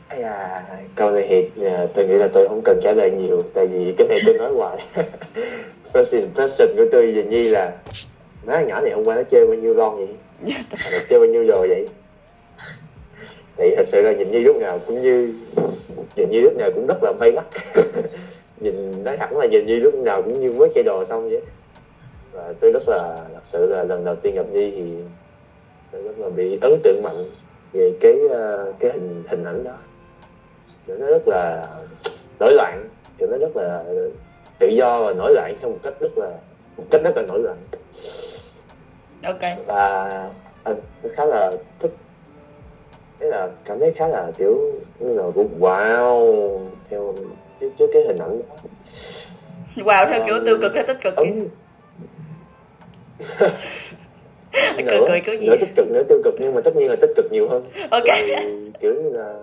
à 0.10 0.64
câu 0.96 1.12
này 1.12 1.26
thì 1.56 1.66
à, 1.66 1.88
tôi 1.94 2.08
nghĩ 2.08 2.14
là 2.14 2.28
tôi 2.34 2.48
không 2.48 2.62
cần 2.66 2.80
trả 2.84 2.92
lời 2.92 3.12
nhiều 3.12 3.44
tại 3.54 3.68
vì 3.68 3.94
cái 3.98 4.08
này 4.08 4.20
tôi 4.26 4.38
nói 4.38 4.52
hoài. 4.54 4.86
First 5.94 6.20
impression 6.20 6.70
của 6.78 6.86
tôi 6.92 7.12
về 7.12 7.24
Nhi 7.24 7.44
là 7.44 7.72
má 8.46 8.62
nhỏ 8.62 8.82
này 8.82 8.92
hôm 8.92 9.06
qua 9.06 9.16
nó 9.16 9.24
chơi 9.24 9.46
bao 9.48 9.56
nhiêu 9.56 9.74
lon 9.74 9.96
vậy? 9.96 10.08
Nó 10.92 11.00
chơi 11.10 11.20
bao 11.20 11.28
nhiêu 11.28 11.44
rồi 11.48 11.68
vậy? 11.68 11.88
Thì 13.58 13.76
thật 13.78 13.88
sự 13.88 14.02
là 14.02 14.12
nhìn 14.12 14.32
Nhi 14.32 14.40
lúc 14.40 14.56
nào 14.56 14.80
cũng 14.88 15.02
như 15.02 15.34
nhìn 16.16 16.30
Nhi 16.30 16.42
lúc 16.42 16.54
nào 16.58 16.72
cũng 16.76 16.88
rất 16.88 17.04
là 17.04 17.14
bay 17.20 17.32
mắt 17.32 17.46
nhìn 18.58 19.04
nói 19.04 19.18
thẳng 19.18 19.38
là 19.38 19.46
nhìn 19.46 19.66
Nhi 19.66 19.76
lúc 19.76 19.96
nào 19.96 20.22
cũng 20.22 20.40
như 20.40 20.52
mới 20.52 20.70
chơi 20.76 20.84
đồ 20.84 21.06
xong 21.06 21.30
vậy. 21.30 21.42
Và 22.32 22.54
tôi 22.60 22.72
rất 22.72 22.84
là 22.88 23.26
thật 23.34 23.44
sự 23.44 23.66
là 23.66 23.84
lần 23.84 24.06
đầu 24.06 24.16
tiên 24.16 24.36
gặp 24.36 24.46
Nhi 24.52 24.72
thì 24.76 24.84
tôi 25.92 26.04
rất 26.04 26.20
là 26.20 26.30
bị 26.30 26.58
ấn 26.62 26.80
tượng 26.84 27.04
mạnh 27.04 27.26
về 27.74 27.94
cái 28.02 28.14
à, 28.34 28.58
cái 28.80 28.92
hình 28.92 29.24
hình 29.28 29.44
ảnh 29.44 29.64
đó 29.64 29.78
nó 30.98 31.08
rất 31.08 31.28
là 31.28 31.68
nổi 32.40 32.54
loạn. 32.54 32.90
Kiểu 33.18 33.28
nó 33.32 33.38
rất 33.38 33.56
là 33.56 33.84
tự 34.60 34.68
do 34.68 35.04
và 35.04 35.14
nổi 35.14 35.34
loạn 35.34 35.56
theo 35.62 35.70
một 35.70 35.78
cách 35.84 35.94
rất 36.00 36.18
là 36.18 36.32
một 36.78 36.84
cách 36.92 37.02
rất 37.04 37.18
là 37.18 37.22
nổi 37.22 37.40
loạn. 37.40 37.58
Ok. 39.24 39.66
Và 39.66 40.10
anh 40.64 40.76
khá 41.16 41.26
là 41.26 41.52
thích 41.80 41.92
thế 43.20 43.28
là 43.28 43.50
cảm 43.66 43.80
thấy 43.80 43.92
khá 43.92 44.08
là 44.08 44.32
kiểu 44.38 44.72
như 45.00 45.14
là 45.14 45.24
cũng 45.36 45.60
wow 45.60 46.60
theo 46.90 47.16
trước 47.60 47.70
trước 47.80 47.90
cái 47.94 48.04
hình 48.08 48.18
ảnh 48.18 48.42
đó. 48.50 48.56
Wow 49.76 50.10
theo 50.10 50.26
kiểu 50.26 50.36
tiêu 50.46 50.58
cực 50.62 50.76
hay 50.76 50.84
tích 50.84 50.98
cực 51.02 51.16
ấn 51.16 51.50
cười 54.90 55.00
cười 55.08 55.20
kiểu 55.20 55.36
gì? 55.36 55.48
Nữa 55.48 55.56
tích 55.60 55.76
cực 55.76 55.92
nữa 55.92 56.04
tiêu 56.10 56.22
cực 56.24 56.34
nhưng 56.40 56.56
mà 56.56 56.62
tất 56.62 56.76
nhiên 56.76 56.90
là 56.90 56.96
tích 57.02 57.12
cực 57.16 57.32
nhiều 57.32 57.50
hơn. 57.50 57.64
Ok. 57.92 58.04
Thì 58.06 58.72
kiểu 58.82 58.94
như 58.94 59.10
là 59.10 59.34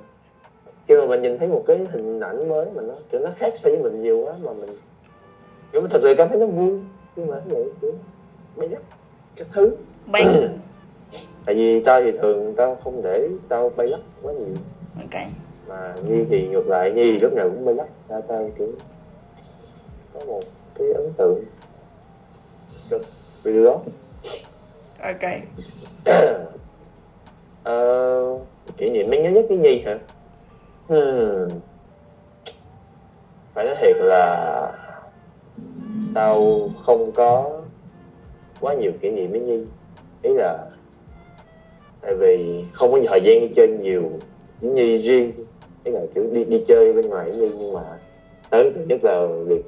khi 0.88 0.94
mà 0.96 1.06
mình 1.06 1.22
nhìn 1.22 1.38
thấy 1.38 1.48
một 1.48 1.64
cái 1.66 1.78
hình 1.90 2.20
ảnh 2.20 2.48
mới 2.48 2.66
mà 2.74 2.82
nó 2.82 2.94
kiểu 3.10 3.20
nó 3.20 3.30
khác 3.36 3.54
so 3.56 3.68
với 3.68 3.78
mình 3.78 4.02
nhiều 4.02 4.24
quá 4.24 4.32
mà 4.42 4.52
mình 4.52 4.70
kiểu 5.72 5.80
mình 5.80 5.90
thật 5.90 6.00
sự 6.02 6.14
cảm 6.18 6.28
thấy 6.28 6.38
nó 6.38 6.46
vui 6.46 6.80
nhưng 7.16 7.26
mà 7.26 7.36
vậy 7.46 7.64
kiểu 7.80 7.92
mấy 8.56 8.68
đất 8.68 8.82
cái 9.36 9.48
thứ. 9.52 9.76
Bay. 10.06 10.24
Tại 11.46 11.54
vì 11.54 11.80
tao 11.80 12.02
thì 12.02 12.12
thường 12.12 12.54
tao 12.56 12.76
không 12.84 13.02
để 13.02 13.28
tao 13.48 13.72
bay 13.76 13.86
lắc 13.86 14.00
quá 14.22 14.32
nhiều. 14.32 14.54
Ok. 14.96 15.22
Mà 15.68 15.94
nhi 16.08 16.24
thì 16.30 16.48
ngược 16.48 16.68
lại 16.68 16.92
nhi 16.92 17.12
thì 17.12 17.18
lúc 17.18 17.32
nào 17.32 17.50
cũng 17.50 17.64
bay 17.64 17.74
lắc 17.74 17.86
tao 18.08 18.22
tao 18.22 18.50
kiểu 18.58 18.72
có 20.14 20.20
một 20.26 20.40
cái 20.74 20.88
ấn 20.92 21.12
tượng 21.16 21.44
được 22.90 23.02
vì 23.42 23.52
điều 23.52 23.64
đó. 23.64 23.80
Ok. 25.02 25.32
Ờ, 27.64 28.38
kỷ 28.76 28.90
niệm 28.90 29.10
đáng 29.10 29.22
nhớ 29.22 29.30
nhất 29.30 29.44
với 29.48 29.58
nhi 29.58 29.82
hả 29.86 29.98
hmm. 30.88 31.60
phải 33.54 33.66
nói 33.66 33.74
thiệt 33.80 33.96
là 33.96 34.72
tao 36.14 36.68
không 36.82 37.12
có 37.12 37.60
quá 38.60 38.74
nhiều 38.74 38.92
kỷ 39.00 39.10
niệm 39.10 39.30
với 39.30 39.40
nhi. 39.40 39.64
Ý 40.22 40.30
là, 40.34 40.58
tại 42.00 42.14
vì 42.14 42.64
không 42.72 42.92
có 42.92 43.00
thời 43.08 43.20
gian 43.20 43.40
đi 43.40 43.48
chơi 43.56 43.68
nhiều 43.68 44.02
với 44.60 44.70
nhi 44.70 44.98
riêng. 44.98 45.32
Ý 45.84 45.92
là 45.92 46.00
kiểu 46.14 46.24
đi 46.32 46.44
đi 46.44 46.64
chơi 46.66 46.92
bên 46.92 47.08
ngoài 47.08 47.30
với 47.30 47.40
nhi, 47.40 47.56
nhưng 47.58 47.74
mà 47.74 47.80
tao 48.50 48.62
tượng 48.62 48.88
nhất 48.88 49.04
là 49.04 49.26
việc 49.46 49.62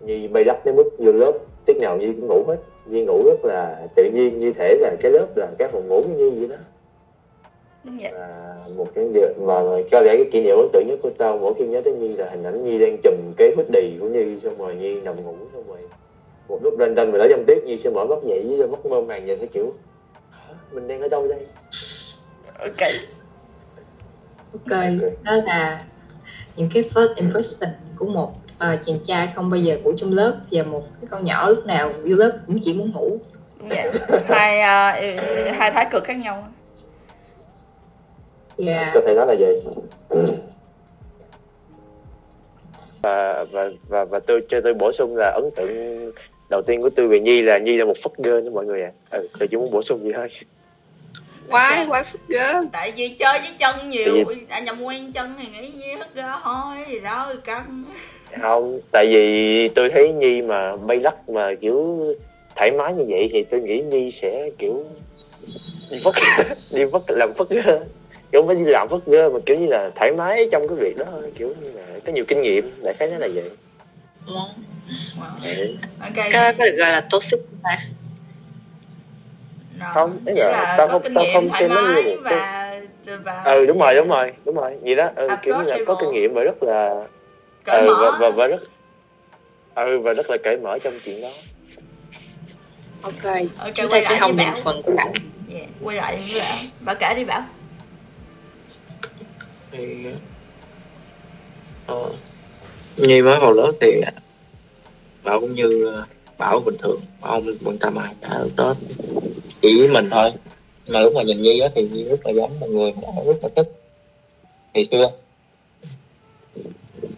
nhi 0.00 0.28
bay 0.28 0.44
đắp 0.44 0.66
đến 0.66 0.76
mức 0.76 0.90
vô 0.98 1.12
lớp, 1.12 1.32
tiết 1.64 1.76
nào 1.80 1.96
nhi 1.96 2.12
cũng 2.12 2.26
ngủ 2.26 2.44
hết. 2.48 2.56
Nhi 2.86 3.04
ngủ 3.04 3.22
rất 3.24 3.44
là 3.44 3.86
tự 3.94 4.10
nhiên, 4.14 4.38
như 4.38 4.52
thể 4.52 4.78
là 4.80 4.96
cái 5.00 5.12
lớp 5.12 5.26
là 5.36 5.48
cái 5.58 5.68
phòng 5.68 5.88
ngủ 5.88 6.02
của 6.02 6.08
nhi 6.08 6.30
vậy 6.30 6.48
đó 6.48 6.56
đúng 7.84 7.98
vậy. 8.02 8.12
Là 8.12 8.54
một 8.76 8.86
cái 8.94 9.04
điều 9.14 9.28
mà 9.40 9.54
có 9.90 10.00
lẽ 10.00 10.16
cái 10.16 10.28
kỷ 10.32 10.40
niệm 10.40 10.56
ấn 10.56 10.68
tượng 10.72 10.86
nhất 10.88 10.98
của 11.02 11.10
tao 11.18 11.38
mỗi 11.38 11.54
khi 11.58 11.66
nhớ 11.66 11.80
tới 11.84 11.92
Nhi 11.92 12.08
là 12.08 12.30
hình 12.30 12.42
ảnh 12.42 12.64
Nhi 12.64 12.78
đang 12.78 12.96
chùm 13.02 13.14
cái 13.36 13.52
hoodie 13.56 13.98
của 14.00 14.08
Nhi 14.08 14.40
xong 14.42 14.58
rồi 14.58 14.74
Nhi 14.74 15.00
nằm 15.00 15.24
ngủ 15.24 15.34
xong 15.52 15.64
rồi 15.68 15.78
một 16.48 16.58
lúc 16.62 16.74
ranh 16.78 16.94
ranh 16.94 17.12
mà 17.12 17.18
đó 17.18 17.26
trong 17.30 17.44
tiết 17.46 17.64
Nhi 17.64 17.78
sẽ 17.78 17.90
mở 17.90 18.04
mắt 18.04 18.18
dậy 18.24 18.54
với 18.58 18.68
mắt 18.68 18.86
mơ 18.86 19.00
màng 19.00 19.26
nhìn 19.26 19.38
thấy 19.38 19.48
kiểu 19.48 19.74
"Hả? 20.30 20.54
mình 20.72 20.88
đang 20.88 21.00
ở 21.00 21.08
đâu 21.08 21.28
đây? 21.28 21.46
Ok. 22.58 22.88
Ok 24.52 24.78
đó 25.24 25.32
là 25.46 25.84
những 26.56 26.68
cái 26.74 26.82
first 26.94 27.14
impression 27.14 27.70
của 27.98 28.06
một 28.06 28.32
ờ, 28.58 28.76
chàng 28.86 28.98
trai 29.02 29.28
không 29.34 29.50
bao 29.50 29.60
giờ 29.60 29.78
ngủ 29.78 29.92
trong 29.96 30.12
lớp 30.12 30.36
và 30.52 30.62
một 30.62 30.82
cái 31.00 31.08
con 31.10 31.24
nhỏ 31.24 31.48
lúc 31.48 31.66
nào 31.66 31.92
vô 31.92 32.16
lớp 32.16 32.38
cũng 32.46 32.56
chỉ 32.60 32.74
muốn 32.74 32.92
ngủ. 32.94 33.18
Đúng 33.60 33.68
vậy. 33.68 33.90
Hai 34.26 34.60
à, 34.60 34.92
hai 35.52 35.70
thái 35.70 35.86
cực 35.90 36.04
khác 36.04 36.16
nhau 36.16 36.48
và 38.58 38.90
có 38.94 39.00
thể 39.06 39.14
nói 39.14 39.26
là 39.26 39.34
vậy. 39.38 39.62
Và 43.02 43.44
và 43.50 43.70
và 43.88 44.04
và 44.04 44.20
tôi 44.20 44.40
cho 44.48 44.60
tôi 44.60 44.74
bổ 44.74 44.92
sung 44.92 45.16
là 45.16 45.30
ấn 45.30 45.50
tượng 45.56 46.12
đầu 46.50 46.62
tiên 46.62 46.82
của 46.82 46.90
tôi 46.90 47.08
về 47.08 47.20
Nhi 47.20 47.42
là 47.42 47.58
Nhi 47.58 47.76
là 47.76 47.84
một 47.84 47.96
phất 48.02 48.12
girl 48.16 48.44
đó 48.44 48.50
mọi 48.52 48.66
người 48.66 48.82
ạ. 48.82 48.90
À. 49.10 49.18
ừ, 49.18 49.28
tôi 49.38 49.48
chỉ 49.48 49.56
muốn 49.56 49.70
bổ 49.70 49.82
sung 49.82 50.00
gì 50.00 50.12
thôi. 50.12 50.28
Quái 51.50 51.86
quái 51.88 52.04
gớm 52.28 52.68
tại 52.68 52.92
vì 52.96 53.08
chơi 53.08 53.38
với 53.38 53.50
chân 53.58 53.90
nhiều. 53.90 54.24
À 54.48 54.60
nhầm 54.60 54.82
quen 54.82 55.12
chân 55.12 55.34
thì 55.38 55.46
nghĩ 55.48 55.94
hết 55.94 56.14
ra 56.14 56.40
thôi 56.44 56.76
gì 56.88 57.00
đó 57.00 57.32
căng. 57.44 57.84
Không 58.42 58.80
tại 58.92 59.06
vì 59.06 59.68
tôi 59.68 59.90
thấy 59.90 60.12
Nhi 60.12 60.42
mà 60.42 60.76
bay 60.76 61.00
lắc 61.00 61.28
mà 61.28 61.54
kiểu 61.60 62.04
thoải 62.56 62.70
mái 62.70 62.94
như 62.94 63.04
vậy 63.08 63.30
thì 63.32 63.44
tôi 63.44 63.60
nghĩ 63.60 63.82
Nhi 63.82 64.10
sẽ 64.10 64.50
kiểu 64.58 64.84
đi 65.90 66.00
phất 66.04 66.14
đi 66.70 66.82
phất 66.92 67.02
làm 67.08 67.32
phất 67.34 67.48
girl 67.48 67.82
kiểu 68.32 68.40
không 68.40 68.46
phải 68.46 68.56
đi 68.56 68.64
làm 68.64 68.88
phất 68.88 69.00
girl 69.06 69.28
mà 69.32 69.38
kiểu 69.46 69.58
như 69.58 69.66
là 69.66 69.90
thoải 69.96 70.12
mái 70.12 70.48
trong 70.52 70.68
cái 70.68 70.76
việc 70.76 70.96
đó 70.98 71.04
thôi 71.10 71.32
kiểu 71.38 71.54
như 71.62 71.70
là 71.72 71.82
có 72.06 72.12
nhiều 72.12 72.24
kinh 72.28 72.40
nghiệm 72.42 72.82
đại 72.84 72.94
khái 72.98 73.08
nó 73.08 73.18
là 73.18 73.28
vậy. 73.34 73.50
Wow. 74.26 74.46
ok. 76.00 76.14
Có, 76.32 76.52
có 76.58 76.64
được 76.64 76.76
gọi 76.78 76.92
là 76.92 77.00
toxic 77.10 77.40
không 77.40 77.60
ta? 77.62 77.78
Rồi, 79.80 79.90
Không, 79.94 80.18
ý 80.26 80.32
nghĩa 80.32 80.44
là 80.44 80.52
là 80.52 80.74
tao 80.78 80.88
không- 80.88 81.14
tao 81.14 81.24
không 81.32 81.50
xem 81.58 81.74
nó 81.74 81.80
như 81.80 82.02
một 82.02 82.16
và 82.22 82.80
và 83.24 83.42
ừ 83.44 83.66
đúng 83.66 83.78
rồi 83.78 83.94
đúng 83.94 84.08
rồi 84.08 84.32
đúng 84.44 84.54
rồi 84.54 84.76
vậy 84.82 84.94
đó. 84.94 85.10
Ừ, 85.16 85.28
kiểu 85.42 85.54
như 85.56 85.62
là 85.62 85.78
có 85.86 85.94
kinh 86.00 86.10
nghiệm 86.12 86.34
và 86.34 86.42
rất 86.42 86.62
là 86.62 87.06
cởi 87.64 87.80
ừ, 87.88 87.94
mở. 87.94 88.10
và, 88.12 88.18
và, 88.18 88.30
và 88.30 88.46
rất 88.46 88.60
ừ 89.74 89.98
và 89.98 90.12
rất 90.12 90.30
là 90.30 90.36
cởi 90.44 90.56
mở 90.56 90.78
trong 90.78 90.94
chuyện 91.04 91.20
đó. 91.22 91.28
Ok, 93.02 93.24
Ok, 93.58 93.74
chúng 93.74 93.90
ta 93.90 94.00
sẽ 94.00 94.16
không 94.20 94.36
Bảo. 94.36 94.54
phần 94.64 94.82
của 94.82 94.92
bạn 94.96 95.12
yeah. 95.54 95.66
quay 95.82 95.96
lại 95.96 96.16
với 96.30 96.40
bảo. 96.40 96.56
Bảo 96.80 96.94
kể 97.00 97.14
đi 97.16 97.24
bảo 97.24 97.42
thì 99.72 100.06
Nhi 102.96 103.22
mới 103.22 103.40
vào 103.40 103.52
lớp 103.52 103.72
thì 103.80 104.00
Bảo 105.24 105.40
cũng 105.40 105.54
như 105.54 105.86
ờ, 105.86 106.06
Bảo 106.38 106.60
bình 106.60 106.76
thường, 106.82 107.00
Bảo 107.20 107.40
không 107.40 107.54
quan 107.64 107.78
tâm 107.78 107.96
ai 107.96 108.14
cả 108.20 108.38
tết. 108.56 108.76
Chỉ 109.62 109.78
với 109.78 109.88
mình 109.88 110.10
thôi. 110.10 110.32
Mà 110.88 111.00
lúc 111.00 111.12
mà 111.14 111.22
nhìn 111.22 111.42
Nhi 111.42 111.60
á 111.60 111.68
thì 111.74 111.88
Nhi 111.88 112.04
rất 112.04 112.26
là 112.26 112.32
giống 112.32 112.60
một 112.60 112.66
người 112.70 112.92
mà 112.92 113.22
rất 113.26 113.36
là 113.42 113.48
thích. 113.56 113.72
Thì 114.74 114.88
xưa 114.90 115.10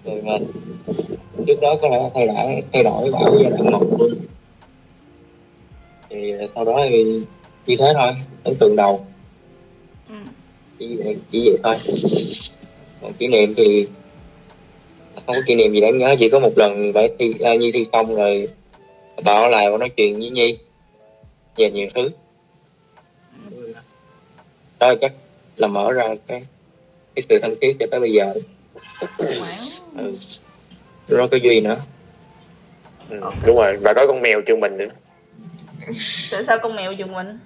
rồi 0.04 0.22
mà 0.24 0.32
trước 1.46 1.60
đó 1.60 1.74
có 1.82 1.88
lẽ 1.88 2.10
thay 2.14 2.26
đổi 2.26 2.62
thay 2.72 2.82
đổi 2.82 3.12
Bảo 3.12 3.34
giai 3.42 3.50
đoạn 3.50 3.70
một 3.72 3.98
luôn. 3.98 4.14
Thì 6.10 6.30
ờ, 6.30 6.46
sau 6.54 6.64
đó 6.64 6.86
thì 6.88 7.04
như 7.66 7.76
thế 7.78 7.92
thôi 7.94 8.12
ấn 8.44 8.54
tượng 8.54 8.76
đầu 8.76 9.06
chỉ 10.80 10.96
vậy, 10.96 11.16
chỉ 11.30 11.48
vậy 11.48 11.58
thôi. 11.62 11.76
Còn 13.02 13.12
kỷ 13.12 13.26
niệm 13.26 13.54
thì 13.56 13.86
không 15.14 15.24
có 15.26 15.42
kỷ 15.46 15.54
niệm 15.54 15.72
gì 15.72 15.80
đáng 15.80 15.98
nhớ 15.98 16.14
chỉ 16.18 16.28
có 16.28 16.40
một 16.40 16.52
lần 16.56 16.92
phải 16.94 17.10
thi 17.18 17.34
à, 17.40 17.54
nhi 17.54 17.72
thi 17.72 17.86
xong 17.92 18.16
rồi 18.16 18.48
bảo 19.24 19.48
lại 19.48 19.70
và 19.70 19.78
nói 19.78 19.88
chuyện 19.88 20.18
với 20.18 20.30
nhi 20.30 20.58
về 21.56 21.70
nhiều 21.70 21.88
thứ. 21.94 22.08
Đó 24.78 24.94
chắc 25.00 25.12
là 25.56 25.66
mở 25.66 25.92
ra 25.92 26.14
cái 26.26 26.42
cái 27.14 27.24
sự 27.28 27.38
thân 27.42 27.54
thiết 27.60 27.76
cho 27.80 27.86
tới 27.90 28.00
bây 28.00 28.12
giờ. 28.12 28.34
Ừ. 29.96 30.14
nó 31.08 31.26
có 31.26 31.36
duy 31.36 31.60
nữa. 31.60 31.76
Ừ, 33.10 33.20
đúng 33.46 33.56
rồi 33.56 33.76
và 33.76 33.94
có 33.94 34.06
con 34.06 34.22
mèo 34.22 34.40
trường 34.40 34.60
mình 34.60 34.76
nữa. 34.76 34.88
Tại 36.32 36.44
sao 36.46 36.58
con 36.62 36.76
mèo 36.76 36.94
giùm 36.98 37.12
mình 37.12 37.38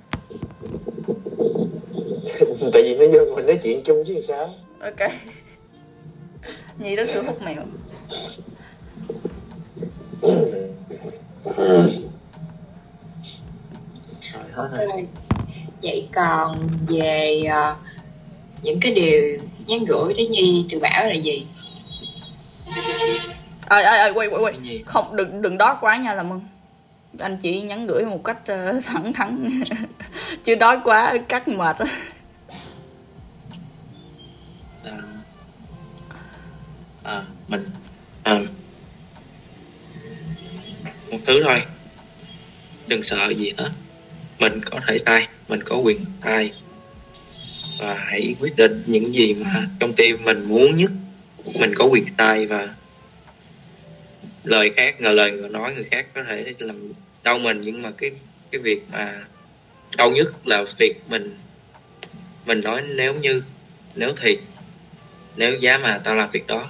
tại 2.73 2.83
vì 2.83 2.95
nó 2.95 3.07
vô 3.13 3.35
mình 3.35 3.47
nói 3.47 3.59
chuyện 3.63 3.81
chung 3.85 4.05
chứ 4.07 4.21
sao? 4.29 4.55
Ok. 4.81 5.11
Nhi 6.79 6.97
rất 6.97 7.09
thương 7.13 7.25
hút 7.27 7.43
mèo. 7.45 7.65
Rồi, 14.33 14.45
hết 14.53 14.69
rồi. 14.77 14.87
Ok. 14.87 14.99
Vậy 15.83 16.09
còn 16.15 16.57
về 16.89 17.43
ờ, 17.51 17.77
những 18.63 18.79
cái 18.81 18.95
điều 18.95 19.39
nhắn 19.67 19.85
gửi 19.89 20.15
tới 20.17 20.27
Nhi 20.27 20.67
từ 20.71 20.79
Bảo 20.79 21.07
là 21.07 21.15
gì? 21.15 21.47
ơi 23.67 23.83
ơi 23.83 23.99
ơi 23.99 24.13
quay 24.15 24.29
quay 24.29 24.43
quay. 24.43 24.83
Không 24.87 25.17
đừng 25.17 25.43
đừng 25.43 25.59
đói 25.59 25.75
quá 25.81 25.97
nha 25.97 26.15
làm 26.15 26.33
ơn 26.33 26.41
anh 27.19 27.37
chị 27.37 27.61
nhắn 27.61 27.87
gửi 27.87 28.05
một 28.05 28.25
cách 28.25 28.39
ờ, 28.47 28.81
thẳng 28.87 29.13
thắn. 29.13 29.61
Chứ 30.45 30.55
đói 30.55 30.79
quá 30.85 31.17
cắt 31.29 31.49
mệt 31.49 31.77
à, 37.05 37.23
mình 37.49 37.65
à, 38.23 38.41
một 41.11 41.19
thứ 41.27 41.43
thôi. 41.45 41.63
Đừng 42.87 43.03
sợ 43.11 43.33
gì 43.37 43.53
hết. 43.59 43.71
Mình 44.39 44.61
có 44.71 44.81
thể 44.87 44.99
sai 45.07 45.29
mình 45.49 45.63
có 45.63 45.77
quyền 45.77 46.05
sai. 46.25 46.53
Và 47.79 47.95
hãy 47.95 48.35
quyết 48.41 48.57
định 48.57 48.83
những 48.87 49.15
gì 49.15 49.35
mà 49.35 49.69
trong 49.81 49.93
tim 49.93 50.25
mình 50.25 50.45
muốn 50.49 50.77
nhất. 50.77 50.91
Mình 51.61 51.75
có 51.75 51.85
quyền 51.85 52.05
sai 52.19 52.47
và 52.47 52.75
lời 54.45 54.73
khác 54.77 55.01
là 55.01 55.13
lời 55.13 55.31
người 55.31 55.49
nói 55.49 55.75
người 55.75 55.87
khác 55.91 56.07
có 56.15 56.23
thể 56.25 56.55
làm 56.59 56.93
đau 57.23 57.39
mình. 57.39 57.61
Nhưng 57.65 57.83
mà 57.83 57.91
cái 57.97 58.11
cái 58.51 58.61
việc 58.61 58.83
mà 58.93 59.25
đau 59.97 60.11
nhất 60.11 60.47
là 60.47 60.65
việc 60.79 60.95
mình 61.09 61.37
mình 62.47 62.61
nói 62.61 62.83
nếu 62.95 63.15
như 63.15 63.43
nếu 63.95 64.13
thì 64.23 64.39
nếu 65.37 65.51
giá 65.61 65.79
mà 65.79 66.01
tao 66.05 66.15
làm 66.15 66.31
việc 66.31 66.47
đó 66.47 66.69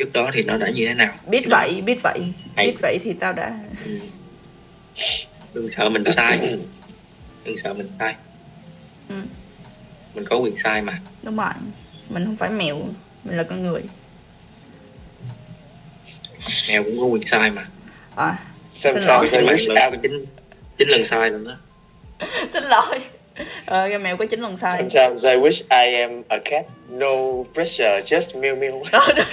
trước 0.00 0.12
đó 0.12 0.30
thì 0.34 0.42
nó 0.42 0.56
đã 0.56 0.70
như 0.70 0.86
thế 0.88 0.94
nào? 0.94 1.12
Biết 1.26 1.42
vậy 1.50 1.82
biết 1.86 1.98
vậy. 2.02 2.20
Hay. 2.56 2.66
biết 2.66 2.76
vậy 2.82 2.98
thì 3.02 3.12
tao 3.12 3.32
đã 3.32 3.58
Ừ. 3.84 3.98
đừng 5.54 5.68
sợ 5.76 5.88
mình 5.88 6.04
sai. 6.16 6.56
Đừng 7.44 7.56
sợ 7.64 7.74
mình 7.74 7.88
sai. 7.98 8.14
Ừ, 9.08 9.14
mình 10.14 10.24
có 10.30 10.36
quyền 10.36 10.54
sai 10.64 10.82
mà. 10.82 11.00
Đúng 11.22 11.36
rồi. 11.36 11.48
Mình 12.08 12.24
không 12.24 12.36
phải 12.36 12.50
mèo 12.50 12.76
mình 13.24 13.36
là 13.36 13.42
con 13.42 13.62
người. 13.62 13.82
Mèo 16.70 16.82
cũng 16.84 17.00
có 17.00 17.04
quyền 17.06 17.22
sai 17.30 17.50
mà. 17.50 17.66
À, 18.16 18.36
Xin 18.72 18.94
lỗi. 18.94 19.28
sao 19.30 19.44
lần, 19.90 20.00
chính 20.02 20.24
chính 20.78 20.88
lần 20.88 21.02
sai 21.10 21.30
lần 21.30 21.44
đó. 21.44 21.56
Xin 22.52 22.62
lỗi 22.62 23.00
ờ 23.66 23.88
cái 23.88 23.98
mèo 23.98 24.16
có 24.16 24.24
chín 24.30 24.40
lần 24.40 24.56
sai 24.56 24.76
Sometimes 24.76 25.24
I 25.24 25.36
wish 25.36 25.86
I 25.86 25.94
am 25.94 26.22
a 26.28 26.38
cat. 26.44 26.64
No 26.88 27.44
pressure, 27.54 28.00
just 28.00 28.40
meow 28.40 28.58
meow. 28.58 28.84
Ờ, 28.92 29.12
đó. 29.12 29.24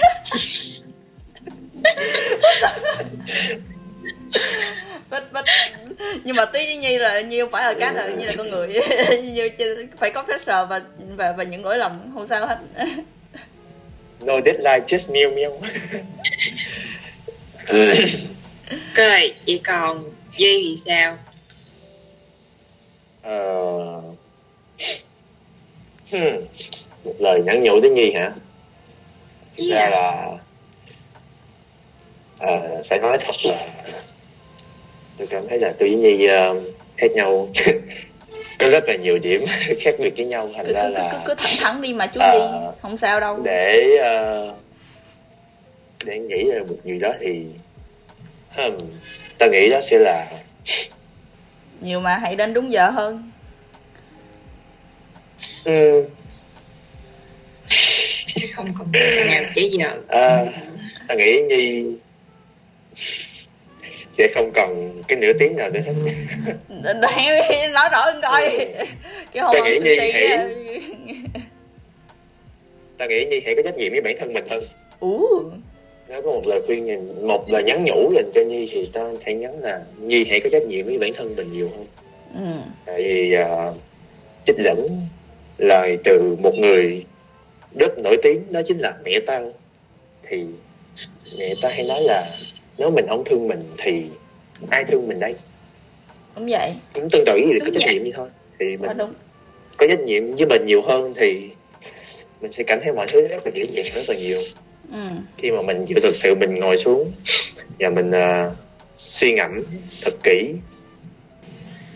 Bích, 5.10 5.32
bích. 5.32 5.44
nhưng 6.24 6.36
mà 6.36 6.44
tí 6.44 6.58
với 6.66 6.76
nhi 6.76 6.98
là 6.98 7.20
nhi 7.20 7.40
không 7.40 7.50
phải 7.50 7.64
là 7.64 7.74
cát 7.80 7.94
rồi 7.94 8.12
nhi 8.12 8.24
là 8.24 8.32
con 8.36 8.50
người 8.50 8.68
như 9.22 9.48
phải 9.98 10.10
có 10.10 10.22
pressure 10.22 10.64
và 10.68 10.80
và 11.16 11.32
và 11.32 11.44
những 11.44 11.64
lỗi 11.64 11.78
lầm 11.78 11.92
không 12.14 12.26
sao 12.26 12.46
hết 12.46 12.58
No 14.20 14.40
deadline, 14.44 14.86
just 14.86 15.12
meow 15.12 15.34
meow. 15.34 15.58
Rồi, 18.94 19.34
vậy 19.46 19.60
còn 19.64 20.04
Duy 20.36 20.58
thì 20.62 20.76
sao? 20.86 21.18
Ờ... 23.28 24.02
Hmm. 26.10 26.44
Một 27.04 27.14
lời 27.18 27.42
nhắn 27.42 27.62
nhủ 27.62 27.80
tới 27.80 27.90
Nhi 27.90 28.12
hả? 28.14 28.32
Ý 29.56 29.70
ra 29.70 29.90
là 29.90 29.90
là 29.90 30.38
ờ, 32.38 32.82
phải 32.88 32.98
nói 32.98 33.18
thật 33.20 33.34
là 33.42 33.68
tôi 35.18 35.26
cảm 35.26 35.48
thấy 35.48 35.58
là 35.58 35.74
tôi 35.78 35.88
với 35.88 35.98
Nhi 35.98 36.26
ờ, 36.26 36.54
khác 36.96 37.10
nhau 37.14 37.48
có 38.58 38.68
rất 38.68 38.84
là 38.86 38.96
nhiều 38.96 39.18
điểm 39.18 39.44
khác 39.80 39.94
biệt 39.98 40.16
với 40.16 40.26
nhau 40.26 40.50
thành 40.56 40.66
cứ, 40.66 40.72
ra 40.72 40.82
cứ, 40.82 40.88
cứ, 40.88 40.94
cứ, 40.96 41.02
là 41.02 41.22
cứ 41.26 41.34
thẳng 41.34 41.56
thắn 41.60 41.82
đi 41.82 41.92
mà 41.92 42.06
chú 42.06 42.20
À. 42.20 42.32
Nhi 42.34 42.44
không 42.82 42.96
sao 42.96 43.20
đâu 43.20 43.40
để 43.42 43.96
ờ, 43.96 44.54
để 46.04 46.18
nghĩ 46.18 46.50
ra 46.50 46.60
một 46.68 46.76
gì 46.84 46.98
đó 46.98 47.12
thì 47.20 47.44
hmm, 48.50 48.78
ta 49.38 49.46
nghĩ 49.46 49.70
đó 49.70 49.80
sẽ 49.90 49.98
là 49.98 50.26
nhiều 51.80 52.00
mà 52.00 52.16
hãy 52.16 52.36
đến 52.36 52.54
đúng 52.54 52.72
giờ 52.72 52.90
hơn. 52.90 53.30
Ừ, 55.64 56.04
sẽ 58.26 58.46
không 58.54 58.68
còn 58.78 58.92
nào 59.26 59.42
chế 59.54 59.62
giờ. 59.62 59.96
à, 60.08 60.44
ta 61.08 61.14
nghĩ 61.14 61.40
Nhi 61.48 61.84
sẽ 64.18 64.28
không 64.34 64.50
cần 64.54 65.02
cái 65.08 65.18
nửa 65.18 65.32
tiếng 65.38 65.56
nào 65.56 65.70
nữa. 65.70 65.80
Hết 66.84 67.00
Hãy 67.48 67.68
nói 67.68 67.88
rõ 67.92 67.98
hơn 68.04 68.20
coi. 68.22 68.66
Cái 69.32 69.42
hồn 69.42 69.54
Tôi 69.58 69.68
nghĩ 69.70 69.78
Nhi 69.82 69.96
hãy- 69.98 70.12
á. 70.26 70.48
ta 72.98 73.06
nghĩ 73.06 73.24
Nhi 73.30 73.40
hãy 73.44 73.54
có 73.56 73.62
trách 73.64 73.76
nhiệm 73.76 73.92
với 73.92 74.00
bản 74.00 74.16
thân 74.20 74.32
mình 74.32 74.48
hơn. 74.50 74.64
Ủa, 75.00 75.42
nếu 76.08 76.22
có 76.22 76.32
một 76.32 76.46
lời 76.46 76.60
khuyên 76.66 76.84
nhìn 76.84 77.26
một 77.26 77.50
lời 77.50 77.62
nhắn 77.62 77.84
nhủ 77.84 78.12
dành 78.14 78.30
cho 78.34 78.40
Nhi 78.40 78.68
thì 78.72 78.90
ta 78.92 79.00
hãy 79.22 79.34
nhắn 79.34 79.62
là 79.62 79.80
Nhi 80.00 80.24
hãy 80.30 80.40
có 80.40 80.48
trách 80.52 80.62
nhiệm 80.62 80.86
với 80.86 80.98
bản 80.98 81.12
thân 81.16 81.36
mình 81.36 81.52
nhiều 81.52 81.70
hơn. 81.76 81.86
Ừ. 82.34 82.60
tại 82.84 83.02
vì 83.02 83.34
uh, 83.42 83.76
trích 84.46 84.56
dẫn 84.64 85.00
lời 85.58 85.98
từ 86.04 86.36
một 86.40 86.54
người 86.54 87.04
rất 87.78 87.98
nổi 87.98 88.16
tiếng 88.22 88.42
đó 88.50 88.60
chính 88.68 88.78
là 88.78 88.96
mẹ 89.04 89.12
tao 89.26 89.52
thì 90.28 90.44
mẹ 91.38 91.54
ta 91.62 91.68
hay 91.68 91.84
nói 91.84 92.02
là 92.02 92.38
nếu 92.78 92.90
mình 92.90 93.06
không 93.08 93.24
thương 93.24 93.48
mình 93.48 93.62
thì 93.78 94.02
ai 94.70 94.84
thương 94.84 95.08
mình 95.08 95.20
đây? 95.20 95.34
Đúng 96.36 96.46
vậy. 96.50 96.72
Cũng 96.94 97.08
tương 97.12 97.24
tự 97.26 97.32
với 97.32 97.60
có 97.60 97.66
trách 97.74 97.92
nhiệm 97.92 98.04
như 98.04 98.10
thôi. 98.14 98.28
Thì 98.58 98.76
mình 98.76 98.96
đúng. 98.98 99.12
có 99.76 99.86
trách 99.86 100.00
nhiệm 100.00 100.34
với 100.34 100.46
mình 100.46 100.66
nhiều 100.66 100.82
hơn 100.82 101.14
thì 101.16 101.48
mình 102.40 102.52
sẽ 102.52 102.64
cảm 102.64 102.80
thấy 102.82 102.92
mọi 102.92 103.06
thứ 103.12 103.28
rất 103.28 103.46
là 103.46 103.52
dễ 103.54 103.64
dàng 103.64 103.86
rất 103.94 104.02
là 104.08 104.14
nhiều 104.14 104.40
ừ. 104.92 105.08
khi 105.36 105.50
mà 105.50 105.62
mình 105.62 105.86
chịu 105.86 105.98
thực 106.02 106.16
sự 106.16 106.34
mình 106.34 106.54
ngồi 106.54 106.76
xuống 106.76 107.12
và 107.78 107.90
mình 107.90 108.10
ờ, 108.10 108.54
suy 108.98 109.32
ngẫm 109.32 109.64
thật 110.02 110.14
kỹ 110.22 110.54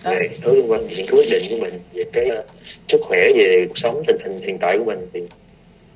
về 0.05 0.28
thứ 0.42 0.55
liên 0.55 0.70
quan 0.70 0.87
những 0.87 1.07
quyết 1.07 1.28
định 1.31 1.42
của 1.50 1.57
mình 1.61 1.81
về 1.92 2.05
cái 2.12 2.28
ờ, 2.28 2.44
sức 2.88 3.00
khỏe 3.02 3.18
về 3.37 3.66
cuộc 3.68 3.78
sống 3.83 4.02
tình 4.07 4.16
hình 4.24 4.40
hiện 4.40 4.59
tại 4.59 4.78
của 4.78 4.85
mình 4.85 5.09
thì 5.12 5.20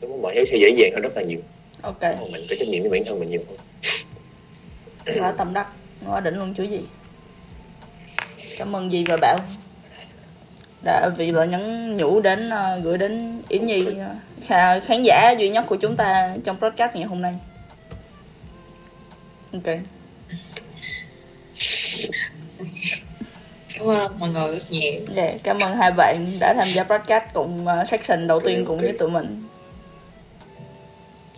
đó 0.00 0.08
mọi 0.22 0.34
thứ 0.34 0.44
sẽ 0.50 0.56
dễ 0.60 0.68
dàng 0.76 0.90
hơn 0.94 1.02
rất 1.02 1.16
là 1.16 1.22
nhiều. 1.22 1.40
Ok. 1.82 2.02
Mình 2.30 2.46
có 2.50 2.56
trách 2.58 2.68
nhiệm 2.68 2.82
với 2.82 2.90
bản 2.90 3.04
thân 3.06 3.20
mình 3.20 3.30
nhiều 3.30 3.40
hơn. 3.48 3.58
Quá 5.20 5.32
tâm 5.32 5.52
đắc 5.54 5.68
quá 6.06 6.20
đỉnh 6.20 6.38
luôn 6.38 6.54
chú 6.56 6.62
gì. 6.62 6.80
Cảm 8.58 8.76
ơn 8.76 8.92
gì 8.92 9.04
và 9.08 9.16
bảo 9.16 9.38
đã 10.86 11.08
vì 11.16 11.30
lời 11.30 11.46
nhắn 11.48 11.96
nhủ 11.96 12.20
đến 12.20 12.50
ờ, 12.50 12.80
gửi 12.82 12.98
đến 12.98 13.42
yến 13.48 13.64
nhi 13.64 13.84
ờ, 13.86 14.14
khá- 14.46 14.80
khán 14.80 15.02
giả 15.02 15.30
duy 15.38 15.48
nhất 15.48 15.64
của 15.68 15.76
chúng 15.76 15.96
ta 15.96 16.36
trong 16.44 16.56
podcast 16.60 16.94
ngày 16.94 17.04
hôm 17.04 17.22
nay 17.22 17.34
ok 19.52 19.76
Cảm 23.78 23.86
ơn 23.88 24.18
mọi 24.18 24.28
người 24.30 24.52
rất 24.58 24.64
nhiều. 24.70 24.92
yeah, 25.16 25.34
cảm 25.42 25.60
ơn 25.60 25.76
hai 25.76 25.92
bạn 25.92 26.26
đã 26.40 26.54
tham 26.58 26.68
gia 26.74 26.84
podcast 26.84 27.24
cùng 27.34 27.66
ờ, 27.66 27.84
section 27.84 28.26
đầu 28.26 28.40
tiên 28.40 28.64
cùng 28.66 28.78
với 28.80 28.92
tụi 28.98 29.10
mình 29.10 29.42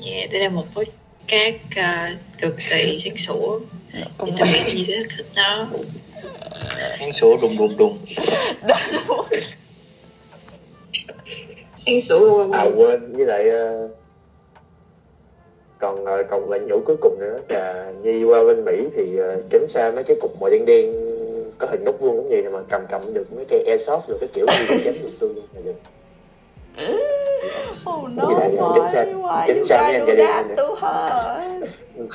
Yeah, 0.04 0.30
đây 0.32 0.40
là 0.42 0.48
một 0.48 0.64
podcast 0.74 1.56
uh, 1.70 2.18
cực 2.40 2.56
kỳ 2.70 2.98
sáng 3.04 3.16
sủa. 3.16 3.58
cùng 4.18 4.30
Thì 4.30 4.36
tôi 4.38 4.48
nghĩ 4.74 4.84
sẽ 4.88 4.94
rất 4.96 5.06
thích 5.16 5.26
nó. 5.34 5.66
Sáng 6.98 7.12
sủa 7.20 7.36
đùng 7.42 7.56
đùng 7.58 7.76
đùng. 7.78 7.98
Sáng 11.76 12.00
sủa 12.00 12.46
à 12.52 12.64
quên. 12.76 13.16
với 13.16 13.26
lại 13.26 13.50
ờ, 13.50 13.88
còn 15.78 16.04
ờ, 16.04 16.22
còn 16.30 16.50
lệnh 16.50 16.66
nhủ 16.66 16.80
cuối 16.86 16.96
cùng 17.00 17.18
nữa 17.20 17.38
là 17.48 17.92
nhi 18.02 18.24
qua 18.24 18.44
bên 18.44 18.64
mỹ 18.64 18.72
thì 18.96 19.18
ờ, 19.18 19.42
tránh 19.50 19.66
xa 19.74 19.90
mấy 19.94 20.04
cái 20.04 20.16
cục 20.20 20.40
màu 20.40 20.50
đen 20.50 20.66
đen 20.66 20.92
có 21.58 21.66
hình 21.70 21.84
nút 21.84 22.00
vuông 22.00 22.16
cũng 22.16 22.28
vậy 22.28 22.42
mà 22.52 22.58
cầm 22.70 22.82
cầm 22.90 23.14
được 23.14 23.32
mấy 23.36 23.44
cây 23.50 23.64
airsoft 23.66 24.00
rồi 24.08 24.18
cái 24.20 24.28
kiểu 24.34 24.46
gì 24.58 24.64
cũng 24.68 24.78
tránh 24.84 24.94
được 25.02 25.10
tôi 25.20 25.30
luôn. 25.34 25.44
Là 25.54 25.60
được. 25.64 25.74
Oh 27.90 28.08
no, 28.10 28.24
why- 28.24 28.56
why 29.22 29.58
you 29.58 29.66
gotta 29.68 29.98
do 30.06 30.14
that 30.26 30.46
to 30.56 30.64
her? 30.80 31.62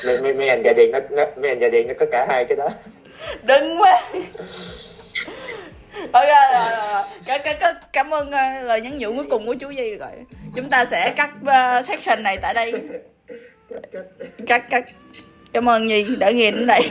mấy, 0.05 0.21
mấy, 0.21 0.33
mấy 0.33 0.49
anh 0.49 0.61
da 0.65 0.73
đen 0.73 0.91
nó, 0.91 0.99
nó 1.09 1.25
mấy 1.37 1.49
anh 1.49 1.59
da 1.61 1.67
đen 1.69 1.87
nó 1.87 1.93
có 1.99 2.05
cả 2.11 2.25
hai 2.29 2.45
cái 2.45 2.55
đó 2.55 2.69
Đừng 3.43 3.81
quá. 3.81 4.01
Ok 6.11 6.23
rồi, 6.23 6.53
rồi, 6.53 6.69
rồi. 6.93 7.03
Cả, 7.25 7.37
cả, 7.37 7.73
cảm 7.93 8.13
ơn 8.13 8.31
ờ, 8.31 8.61
lời 8.61 8.81
nhắn 8.81 8.97
nhủ 8.97 9.13
cuối 9.15 9.25
cùng 9.29 9.45
của 9.45 9.53
chú 9.53 9.73
Di 9.73 9.95
rồi. 9.95 10.11
Chúng 10.55 10.69
ta 10.69 10.85
sẽ 10.85 11.13
cắt 11.15 11.29
uh, 11.41 11.85
section 11.85 12.23
này 12.23 12.37
tại 12.37 12.53
đây. 12.53 12.73
Cắt 14.47 14.69
cắt. 14.69 14.83
Cảm 15.53 15.69
ơn 15.69 15.85
Nhi 15.85 16.05
đã 16.19 16.31
nghe 16.31 16.51
đến 16.51 16.67
đây 16.67 16.89